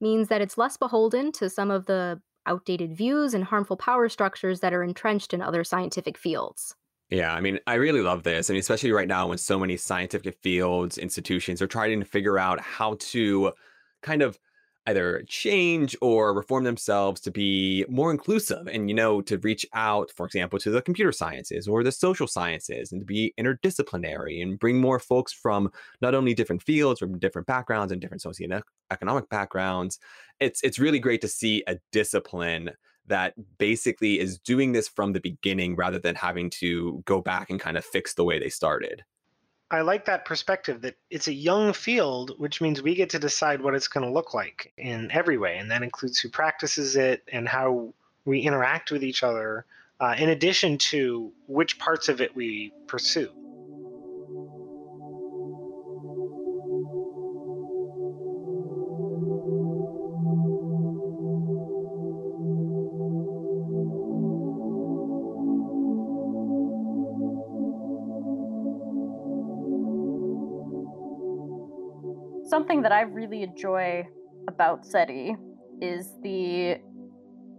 means 0.00 0.28
that 0.28 0.40
it's 0.40 0.56
less 0.56 0.76
beholden 0.76 1.32
to 1.32 1.50
some 1.50 1.70
of 1.70 1.86
the 1.86 2.20
outdated 2.48 2.96
views 2.96 3.34
and 3.34 3.44
harmful 3.44 3.76
power 3.76 4.08
structures 4.08 4.60
that 4.60 4.72
are 4.72 4.82
entrenched 4.82 5.32
in 5.32 5.42
other 5.42 5.62
scientific 5.62 6.18
fields. 6.18 6.74
Yeah, 7.10 7.32
I 7.32 7.40
mean, 7.40 7.58
I 7.66 7.74
really 7.74 8.02
love 8.02 8.22
this. 8.22 8.50
I 8.50 8.52
mean, 8.52 8.60
especially 8.60 8.92
right 8.92 9.08
now 9.08 9.28
when 9.28 9.38
so 9.38 9.58
many 9.58 9.76
scientific 9.76 10.36
fields, 10.42 10.98
institutions 10.98 11.62
are 11.62 11.66
trying 11.66 12.00
to 12.00 12.06
figure 12.06 12.38
out 12.38 12.60
how 12.60 12.96
to 12.98 13.52
kind 14.02 14.22
of 14.22 14.38
either 14.88 15.22
change 15.28 15.94
or 16.00 16.32
reform 16.32 16.64
themselves 16.64 17.20
to 17.20 17.30
be 17.30 17.84
more 17.88 18.10
inclusive 18.10 18.66
and 18.66 18.88
you 18.88 18.94
know 18.94 19.20
to 19.20 19.36
reach 19.38 19.66
out 19.74 20.10
for 20.16 20.24
example 20.24 20.58
to 20.58 20.70
the 20.70 20.80
computer 20.80 21.12
sciences 21.12 21.68
or 21.68 21.84
the 21.84 21.92
social 21.92 22.26
sciences 22.26 22.90
and 22.90 23.02
to 23.02 23.04
be 23.04 23.34
interdisciplinary 23.38 24.42
and 24.42 24.58
bring 24.58 24.80
more 24.80 24.98
folks 24.98 25.32
from 25.32 25.70
not 26.00 26.14
only 26.14 26.32
different 26.32 26.62
fields 26.62 27.00
from 27.00 27.18
different 27.18 27.46
backgrounds 27.46 27.92
and 27.92 28.00
different 28.00 28.22
socioeconomic 28.22 29.28
backgrounds. 29.28 29.98
It's 30.40 30.62
it's 30.62 30.78
really 30.78 30.98
great 30.98 31.20
to 31.20 31.28
see 31.28 31.62
a 31.66 31.78
discipline 31.92 32.70
that 33.06 33.34
basically 33.58 34.18
is 34.18 34.38
doing 34.38 34.72
this 34.72 34.88
from 34.88 35.12
the 35.12 35.20
beginning 35.20 35.76
rather 35.76 35.98
than 35.98 36.14
having 36.14 36.50
to 36.50 37.02
go 37.06 37.20
back 37.20 37.50
and 37.50 37.60
kind 37.60 37.76
of 37.76 37.84
fix 37.84 38.14
the 38.14 38.24
way 38.24 38.38
they 38.38 38.50
started 38.50 39.02
I 39.70 39.82
like 39.82 40.06
that 40.06 40.24
perspective 40.24 40.80
that 40.82 40.96
it's 41.10 41.28
a 41.28 41.32
young 41.32 41.74
field, 41.74 42.34
which 42.38 42.60
means 42.60 42.80
we 42.80 42.94
get 42.94 43.10
to 43.10 43.18
decide 43.18 43.60
what 43.60 43.74
it's 43.74 43.88
going 43.88 44.06
to 44.06 44.12
look 44.12 44.32
like 44.32 44.72
in 44.78 45.10
every 45.10 45.36
way. 45.36 45.58
And 45.58 45.70
that 45.70 45.82
includes 45.82 46.18
who 46.18 46.30
practices 46.30 46.96
it 46.96 47.22
and 47.30 47.46
how 47.46 47.92
we 48.24 48.40
interact 48.40 48.90
with 48.90 49.04
each 49.04 49.22
other, 49.22 49.66
uh, 50.00 50.14
in 50.18 50.30
addition 50.30 50.78
to 50.78 51.32
which 51.46 51.78
parts 51.78 52.08
of 52.08 52.20
it 52.20 52.34
we 52.34 52.72
pursue. 52.86 53.30
Something 72.58 72.82
that 72.82 72.90
I 72.90 73.02
really 73.02 73.44
enjoy 73.44 74.04
about 74.48 74.84
SETI 74.84 75.36
is 75.80 76.12
the 76.24 76.78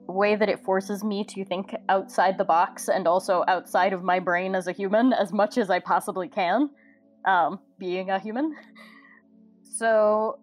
way 0.08 0.36
that 0.36 0.50
it 0.50 0.62
forces 0.66 1.06
me 1.06 1.24
to 1.24 1.46
think 1.46 1.74
outside 1.88 2.38
the 2.38 2.44
box 2.44 2.90
and 2.90 3.08
also 3.08 3.46
outside 3.48 3.94
of 3.94 4.04
my 4.04 4.20
brain 4.20 4.56
as 4.56 4.68
a 4.68 4.74
human 4.74 5.14
as 5.14 5.32
much 5.32 5.58
as 5.58 5.70
I 5.70 5.80
possibly 5.80 6.28
can, 6.28 6.70
um, 7.24 7.60
being 7.78 8.10
a 8.10 8.20
human. 8.20 8.54
So, 9.64 10.40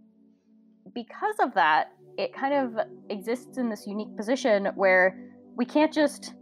because 0.95 1.37
of 1.39 1.53
that, 1.53 1.89
it 2.17 2.33
kind 2.33 2.55
of 2.55 2.87
exists 3.11 3.59
in 3.59 3.69
this 3.69 3.87
unique 3.87 4.17
position 4.17 4.71
where 4.75 5.19
we 5.55 5.67
can't 5.67 5.93
just 5.93 6.33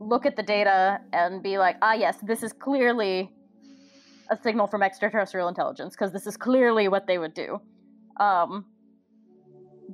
look 0.00 0.26
at 0.26 0.34
the 0.34 0.42
data 0.42 0.98
and 1.12 1.44
be 1.44 1.58
like, 1.58 1.76
ah, 1.80 1.92
yes, 1.92 2.16
this 2.24 2.42
is 2.42 2.52
clearly 2.52 3.30
a 4.30 4.36
signal 4.42 4.66
from 4.66 4.82
extraterrestrial 4.82 5.48
intelligence 5.48 5.94
because 5.94 6.12
this 6.12 6.26
is 6.26 6.36
clearly 6.36 6.88
what 6.88 7.06
they 7.06 7.18
would 7.18 7.34
do. 7.34 7.60
Um, 8.18 8.66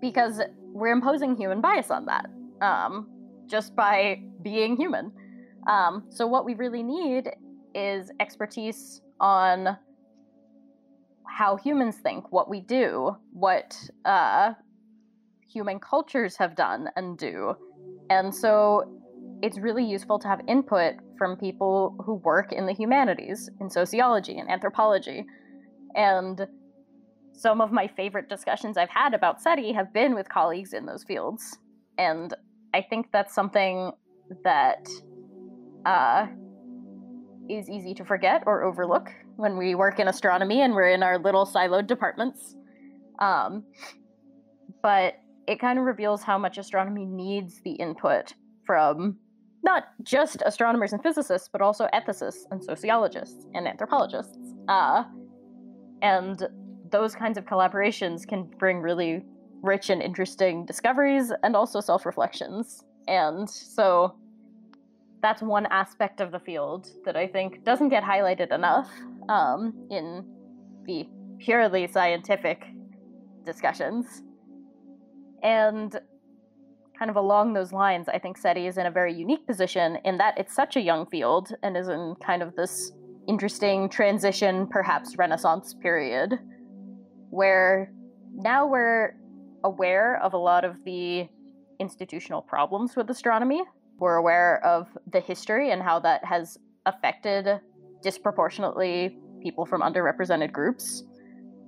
because 0.00 0.40
we're 0.58 0.92
imposing 0.92 1.36
human 1.36 1.60
bias 1.60 1.90
on 1.90 2.06
that 2.06 2.26
um, 2.60 3.08
just 3.46 3.76
by 3.76 4.22
being 4.42 4.76
human. 4.76 5.12
Um, 5.68 6.04
so, 6.10 6.26
what 6.26 6.44
we 6.44 6.54
really 6.54 6.82
need 6.82 7.30
is 7.74 8.10
expertise 8.20 9.00
on 9.20 9.76
how 11.26 11.56
humans 11.56 11.96
think, 11.96 12.30
what 12.32 12.48
we 12.48 12.60
do, 12.60 13.16
what 13.32 13.76
uh, 14.04 14.52
human 15.46 15.80
cultures 15.80 16.36
have 16.36 16.54
done 16.54 16.88
and 16.96 17.16
do. 17.16 17.54
And 18.10 18.34
so, 18.34 19.00
it's 19.42 19.58
really 19.58 19.84
useful 19.84 20.18
to 20.18 20.28
have 20.28 20.40
input 20.48 20.94
from 21.16 21.36
people 21.36 21.96
who 22.04 22.14
work 22.14 22.52
in 22.52 22.66
the 22.66 22.72
humanities, 22.72 23.50
in 23.60 23.70
sociology 23.70 24.38
and 24.38 24.50
anthropology. 24.50 25.24
And 25.94 26.46
some 27.32 27.60
of 27.60 27.72
my 27.72 27.86
favorite 27.88 28.28
discussions 28.28 28.76
I've 28.76 28.90
had 28.90 29.14
about 29.14 29.40
SETI 29.40 29.72
have 29.72 29.92
been 29.92 30.14
with 30.14 30.28
colleagues 30.28 30.72
in 30.72 30.86
those 30.86 31.04
fields. 31.04 31.58
And 31.98 32.34
I 32.72 32.82
think 32.82 33.06
that's 33.12 33.34
something 33.34 33.92
that 34.44 34.88
uh, 35.84 36.26
is 37.48 37.68
easy 37.68 37.94
to 37.94 38.04
forget 38.04 38.42
or 38.46 38.62
overlook 38.62 39.10
when 39.36 39.56
we 39.56 39.74
work 39.74 39.98
in 39.98 40.08
astronomy 40.08 40.62
and 40.62 40.74
we're 40.74 40.88
in 40.88 41.02
our 41.02 41.18
little 41.18 41.46
siloed 41.46 41.86
departments. 41.86 42.56
Um, 43.18 43.64
but 44.82 45.14
it 45.46 45.60
kind 45.60 45.78
of 45.78 45.84
reveals 45.84 46.22
how 46.22 46.38
much 46.38 46.58
astronomy 46.58 47.04
needs 47.04 47.60
the 47.64 47.72
input 47.72 48.34
from 48.66 49.18
not 49.64 49.84
just 50.02 50.42
astronomers 50.44 50.92
and 50.92 51.02
physicists, 51.02 51.48
but 51.50 51.60
also 51.62 51.88
ethicists 51.94 52.44
and 52.50 52.62
sociologists 52.62 53.46
and 53.54 53.66
anthropologists. 53.66 54.38
Uh, 54.68 55.04
and 56.02 56.46
those 56.90 57.14
kinds 57.14 57.38
of 57.38 57.46
collaborations 57.46 58.26
can 58.28 58.44
bring 58.58 58.78
really 58.78 59.24
rich 59.62 59.88
and 59.88 60.02
interesting 60.02 60.66
discoveries 60.66 61.32
and 61.42 61.56
also 61.56 61.80
self 61.80 62.04
reflections. 62.04 62.84
And 63.08 63.48
so 63.48 64.14
that's 65.22 65.40
one 65.40 65.66
aspect 65.66 66.20
of 66.20 66.30
the 66.30 66.38
field 66.38 66.88
that 67.06 67.16
I 67.16 67.26
think 67.26 67.64
doesn't 67.64 67.88
get 67.88 68.02
highlighted 68.02 68.52
enough 68.52 68.90
um, 69.30 69.72
in 69.90 70.26
the 70.84 71.08
purely 71.38 71.86
scientific 71.86 72.66
discussions. 73.46 74.22
And 75.42 75.98
kind 76.98 77.10
of 77.10 77.16
along 77.16 77.52
those 77.52 77.72
lines, 77.72 78.08
I 78.08 78.18
think 78.18 78.38
SETI 78.38 78.66
is 78.66 78.78
in 78.78 78.86
a 78.86 78.90
very 78.90 79.12
unique 79.12 79.46
position 79.46 79.98
in 80.04 80.18
that 80.18 80.38
it's 80.38 80.54
such 80.54 80.76
a 80.76 80.80
young 80.80 81.06
field 81.06 81.52
and 81.62 81.76
is 81.76 81.88
in 81.88 82.14
kind 82.24 82.42
of 82.42 82.54
this 82.56 82.92
interesting 83.26 83.88
transition, 83.88 84.66
perhaps 84.66 85.16
renaissance 85.16 85.74
period, 85.74 86.38
where 87.30 87.92
now 88.34 88.66
we're 88.66 89.16
aware 89.64 90.20
of 90.22 90.34
a 90.34 90.36
lot 90.36 90.64
of 90.64 90.76
the 90.84 91.26
institutional 91.80 92.42
problems 92.42 92.96
with 92.96 93.10
astronomy. 93.10 93.62
We're 93.98 94.16
aware 94.16 94.64
of 94.64 94.88
the 95.10 95.20
history 95.20 95.70
and 95.70 95.82
how 95.82 96.00
that 96.00 96.24
has 96.24 96.58
affected 96.86 97.60
disproportionately 98.02 99.18
people 99.42 99.66
from 99.66 99.80
underrepresented 99.80 100.52
groups. 100.52 101.04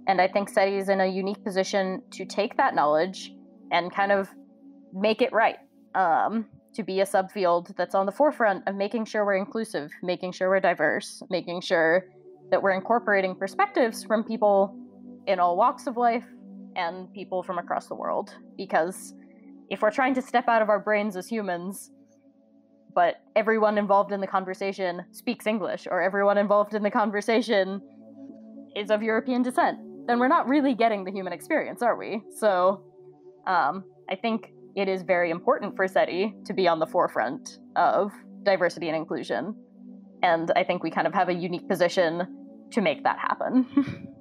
And 0.07 0.21
I 0.21 0.29
think 0.29 0.49
SETI 0.49 0.77
is 0.77 0.89
in 0.89 1.01
a 1.01 1.07
unique 1.07 1.43
position 1.43 2.03
to 2.13 2.25
take 2.25 2.57
that 2.59 2.75
knowledge 2.75 3.33
and 3.73 3.93
kind 3.93 4.13
of 4.13 4.29
make 4.97 5.23
it 5.23 5.33
right. 5.33 5.57
Um, 5.95 6.47
to 6.75 6.83
be 6.83 7.01
a 7.01 7.07
subfield 7.07 7.75
that's 7.77 7.95
on 7.95 8.05
the 8.05 8.13
forefront 8.13 8.63
of 8.69 8.75
making 8.75 9.07
sure 9.07 9.25
we're 9.25 9.37
inclusive, 9.37 9.91
making 10.03 10.31
sure 10.31 10.51
we're 10.51 10.61
diverse, 10.61 11.23
making 11.31 11.63
sure 11.63 12.05
that 12.51 12.63
we're 12.63 12.73
incorporating 12.73 13.35
perspectives 13.35 14.05
from 14.05 14.23
people 14.23 14.79
in 15.27 15.41
all 15.41 15.57
walks 15.57 15.87
of 15.87 15.97
life 15.97 16.25
and 16.77 17.11
people 17.15 17.43
from 17.43 17.59
across 17.59 17.87
the 17.87 17.95
world. 17.95 18.35
Because 18.59 19.15
if 19.71 19.81
we're 19.81 19.91
trying 19.91 20.15
to 20.15 20.23
step 20.23 20.49
out 20.49 20.61
of 20.61 20.69
our 20.69 20.79
brains 20.79 21.17
as 21.17 21.27
humans, 21.27 21.91
but 22.95 23.17
everyone 23.35 23.79
involved 23.79 24.13
in 24.13 24.21
the 24.21 24.27
conversation 24.27 25.03
speaks 25.13 25.47
English, 25.47 25.89
or 25.91 26.03
everyone 26.03 26.39
involved 26.39 26.75
in 26.75 26.83
the 26.83 26.91
conversation 26.91 27.81
is 28.77 28.91
of 28.91 29.03
European 29.03 29.43
descent, 29.43 29.79
then 30.07 30.19
we're 30.19 30.29
not 30.29 30.47
really 30.47 30.75
getting 30.75 31.05
the 31.05 31.11
human 31.11 31.33
experience, 31.33 31.83
are 31.83 31.97
we? 31.97 32.23
So 32.37 32.85
um, 33.47 33.85
I 34.11 34.15
think 34.15 34.53
it 34.77 34.89
is 34.89 35.03
very 35.03 35.31
important 35.31 35.75
for 35.75 35.89
SETI 35.89 36.35
to 36.45 36.53
be 36.53 36.69
on 36.69 36.79
the 36.79 36.87
forefront 36.87 37.59
of 37.77 38.13
diversity 38.43 38.89
and 38.89 38.97
inclusion. 38.97 39.57
And 40.23 40.53
I 40.55 40.65
think 40.65 40.83
we 40.83 40.91
kind 40.91 41.07
of 41.07 41.15
have 41.15 41.31
a 41.31 41.35
unique 41.35 41.67
position 41.67 42.69
to 42.73 42.81
make 42.83 43.03
that 43.05 43.19
happen. 43.19 43.67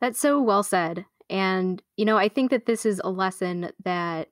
That's 0.00 0.20
so 0.20 0.40
well 0.40 0.62
said. 0.62 1.04
And, 1.30 1.82
you 1.96 2.04
know, 2.04 2.16
I 2.16 2.28
think 2.28 2.50
that 2.50 2.66
this 2.66 2.86
is 2.86 3.00
a 3.02 3.10
lesson 3.10 3.70
that 3.84 4.28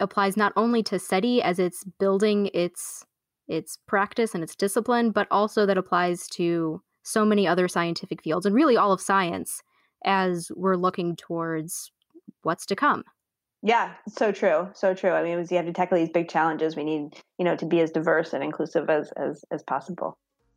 applies 0.00 0.36
not 0.36 0.52
only 0.56 0.82
to 0.84 0.98
SETI 0.98 1.42
as 1.42 1.58
it's 1.58 1.84
building 1.98 2.50
its 2.54 3.04
its 3.48 3.78
practice 3.86 4.34
and 4.34 4.44
its 4.44 4.54
discipline, 4.54 5.10
but 5.10 5.26
also 5.30 5.66
that 5.66 5.78
applies 5.78 6.26
to 6.28 6.82
so 7.02 7.24
many 7.24 7.46
other 7.46 7.68
scientific 7.68 8.22
fields 8.22 8.46
and 8.46 8.54
really 8.54 8.76
all 8.76 8.92
of 8.92 9.00
science 9.00 9.62
as 10.04 10.52
we're 10.54 10.76
looking 10.76 11.16
towards 11.16 11.90
what's 12.42 12.66
to 12.66 12.76
come. 12.76 13.04
Yeah, 13.62 13.94
so 14.06 14.30
true, 14.30 14.68
so 14.74 14.94
true. 14.94 15.10
I 15.10 15.24
mean, 15.24 15.44
we 15.50 15.56
have 15.56 15.66
to 15.66 15.72
tackle 15.72 15.98
these 15.98 16.10
big 16.10 16.28
challenges. 16.28 16.76
We 16.76 16.84
need, 16.84 17.16
you 17.38 17.44
know, 17.44 17.56
to 17.56 17.66
be 17.66 17.80
as 17.80 17.90
diverse 17.90 18.32
and 18.32 18.44
inclusive 18.44 18.88
as 18.88 19.10
as 19.16 19.44
as 19.50 19.64
possible. 19.64 20.16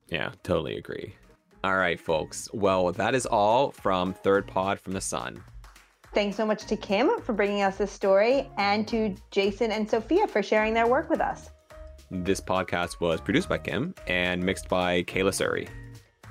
Yeah, 0.10 0.32
totally 0.44 0.78
agree. 0.78 1.16
All 1.64 1.78
right, 1.78 2.00
folks. 2.00 2.50
Well, 2.54 2.92
that 2.92 3.16
is 3.16 3.26
all 3.26 3.72
from 3.72 4.14
Third 4.14 4.46
Pod 4.46 4.80
from 4.80 4.94
the 4.94 5.02
Sun. 5.02 5.44
Thanks 6.14 6.36
so 6.36 6.46
much 6.46 6.66
to 6.66 6.76
Kim 6.76 7.22
for 7.22 7.34
bringing 7.34 7.62
us 7.62 7.78
this 7.78 7.92
story 7.92 8.50
and 8.58 8.88
to 8.90 9.16
Jason 9.32 9.72
and 9.72 9.90
Sophia 9.90 10.28
for 10.28 10.44
sharing 10.44 10.74
their 10.74 10.88
work 10.88 11.10
with 11.10 11.22
us. 11.22 11.50
This 12.14 12.42
podcast 12.42 13.00
was 13.00 13.22
produced 13.22 13.48
by 13.48 13.58
Kim 13.58 13.96
and 14.06 14.44
mixed 14.44 14.68
by 14.68 15.02
Kayla 15.04 15.34
Surrey. 15.34 15.70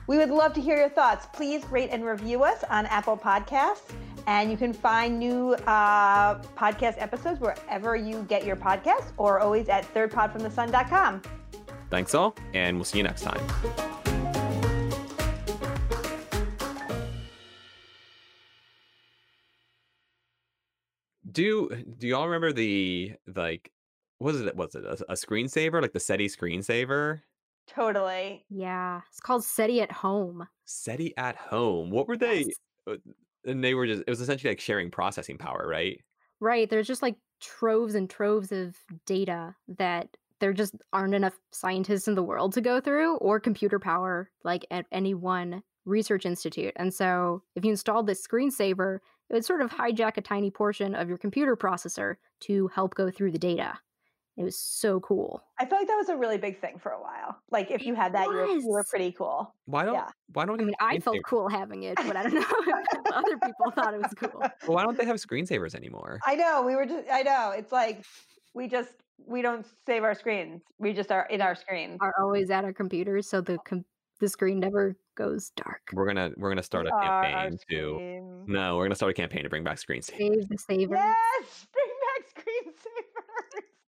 We 0.08 0.18
would 0.18 0.28
love 0.28 0.52
to 0.52 0.60
hear 0.60 0.76
your 0.76 0.90
thoughts. 0.90 1.26
Please 1.32 1.64
rate 1.70 1.88
and 1.90 2.04
review 2.04 2.44
us 2.44 2.62
on 2.64 2.84
Apple 2.86 3.16
Podcasts. 3.16 3.90
And 4.26 4.50
you 4.50 4.58
can 4.58 4.74
find 4.74 5.18
new 5.18 5.54
uh, 5.54 6.42
podcast 6.54 7.00
episodes 7.00 7.40
wherever 7.40 7.96
you 7.96 8.24
get 8.28 8.44
your 8.44 8.56
podcasts 8.56 9.12
or 9.16 9.40
always 9.40 9.70
at 9.70 9.92
thirdpodfromthesun.com. 9.94 11.22
Thanks 11.88 12.14
all, 12.14 12.36
and 12.52 12.76
we'll 12.76 12.84
see 12.84 12.98
you 12.98 13.04
next 13.04 13.22
time. 13.22 13.40
Do 21.32 21.70
do 21.98 22.06
y'all 22.06 22.26
remember 22.26 22.52
the 22.52 23.14
like 23.34 23.72
what 24.20 24.32
was 24.34 24.40
it? 24.42 24.54
Was 24.56 24.74
it 24.74 24.84
a, 24.84 25.12
a 25.12 25.14
screensaver, 25.14 25.82
like 25.82 25.92
the 25.92 26.00
SETI 26.00 26.28
screensaver? 26.28 27.22
Totally. 27.66 28.44
Yeah, 28.48 29.00
it's 29.08 29.20
called 29.20 29.44
SETI 29.44 29.80
at 29.80 29.92
Home. 29.92 30.46
SETI 30.66 31.14
at 31.16 31.36
home. 31.36 31.90
What 31.90 32.08
were 32.08 32.16
they? 32.16 32.40
Yes. 32.40 32.54
uh, 32.86 32.96
And 33.44 33.62
they 33.64 33.74
were 33.74 33.86
just. 33.86 34.02
It 34.06 34.10
was 34.10 34.20
essentially 34.20 34.50
like 34.50 34.60
sharing 34.60 34.90
processing 34.90 35.38
power, 35.38 35.66
right? 35.68 36.00
Right. 36.40 36.68
There's 36.70 36.86
just 36.86 37.02
like 37.02 37.16
troves 37.40 37.94
and 37.94 38.08
troves 38.08 38.52
of 38.52 38.76
data 39.06 39.54
that 39.78 40.16
there 40.40 40.52
just 40.52 40.74
aren't 40.92 41.14
enough 41.14 41.38
scientists 41.52 42.08
in 42.08 42.14
the 42.14 42.22
world 42.22 42.52
to 42.54 42.60
go 42.60 42.80
through 42.80 43.16
or 43.16 43.38
computer 43.38 43.78
power 43.78 44.30
like 44.42 44.66
at 44.70 44.86
any 44.90 45.14
one 45.14 45.62
research 45.84 46.24
institute. 46.24 46.72
And 46.76 46.92
so 46.94 47.42
if 47.56 47.64
you 47.64 47.70
installed 47.70 48.06
this 48.06 48.26
screensaver, 48.26 49.00
it 49.28 49.34
would 49.34 49.44
sort 49.44 49.60
of 49.60 49.70
hijack 49.70 50.16
a 50.16 50.22
tiny 50.22 50.50
portion 50.50 50.94
of 50.94 51.08
your 51.08 51.18
computer 51.18 51.56
processor 51.56 52.16
to 52.40 52.68
help 52.68 52.94
go 52.94 53.10
through 53.10 53.32
the 53.32 53.38
data. 53.38 53.78
It 54.36 54.44
was 54.44 54.56
so 54.56 55.00
cool. 55.00 55.42
I 55.58 55.66
feel 55.66 55.78
like 55.78 55.88
that 55.88 55.96
was 55.96 56.08
a 56.08 56.16
really 56.16 56.38
big 56.38 56.60
thing 56.60 56.78
for 56.78 56.92
a 56.92 57.00
while. 57.00 57.36
Like 57.50 57.70
if 57.70 57.84
you 57.84 57.94
had 57.94 58.14
that, 58.14 58.26
you 58.26 58.32
were, 58.32 58.46
you 58.46 58.68
were 58.68 58.84
pretty 58.84 59.12
cool. 59.12 59.54
Why 59.66 59.84
don't? 59.84 59.94
Yeah. 59.94 60.08
Why 60.32 60.46
don't? 60.46 60.60
I 60.60 60.64
mean, 60.64 60.74
I 60.80 60.98
felt 60.98 61.18
cool 61.26 61.48
having 61.48 61.82
it, 61.82 61.96
but 61.96 62.16
I 62.16 62.22
don't 62.22 62.34
know 62.34 62.40
if 62.40 63.12
other 63.12 63.36
people 63.38 63.70
thought 63.74 63.94
it 63.94 64.02
was 64.02 64.14
cool. 64.16 64.40
Well, 64.66 64.76
why 64.76 64.84
don't 64.84 64.96
they 64.96 65.04
have 65.04 65.16
screensavers 65.16 65.74
anymore? 65.74 66.20
I 66.26 66.36
know. 66.36 66.62
We 66.62 66.76
were 66.76 66.86
just. 66.86 67.06
I 67.10 67.22
know. 67.22 67.52
It's 67.56 67.72
like 67.72 68.04
we 68.54 68.68
just 68.68 68.94
we 69.26 69.42
don't 69.42 69.66
save 69.86 70.04
our 70.04 70.14
screens. 70.14 70.62
We 70.78 70.92
just 70.92 71.10
are 71.10 71.26
in 71.26 71.40
our 71.40 71.54
screens. 71.54 71.98
Are 72.00 72.14
always 72.20 72.50
at 72.50 72.64
our 72.64 72.72
computers, 72.72 73.28
so 73.28 73.40
the 73.40 73.58
com- 73.64 73.84
the 74.20 74.28
screen 74.28 74.60
never 74.60 74.96
goes 75.16 75.50
dark. 75.56 75.80
We're 75.92 76.06
gonna 76.06 76.30
we're 76.36 76.50
gonna 76.50 76.62
start 76.62 76.86
a 76.86 76.90
We 76.90 77.06
are 77.06 77.24
our 77.24 77.24
campaign 77.24 77.58
to. 77.70 78.44
No, 78.46 78.76
we're 78.76 78.84
gonna 78.84 78.94
start 78.94 79.10
a 79.10 79.14
campaign 79.14 79.42
to 79.42 79.48
bring 79.50 79.64
back 79.64 79.78
screensavers. 79.78 80.16
Save 80.16 80.48
the 80.48 80.58
savers. 80.58 80.98
Yes, 80.98 81.66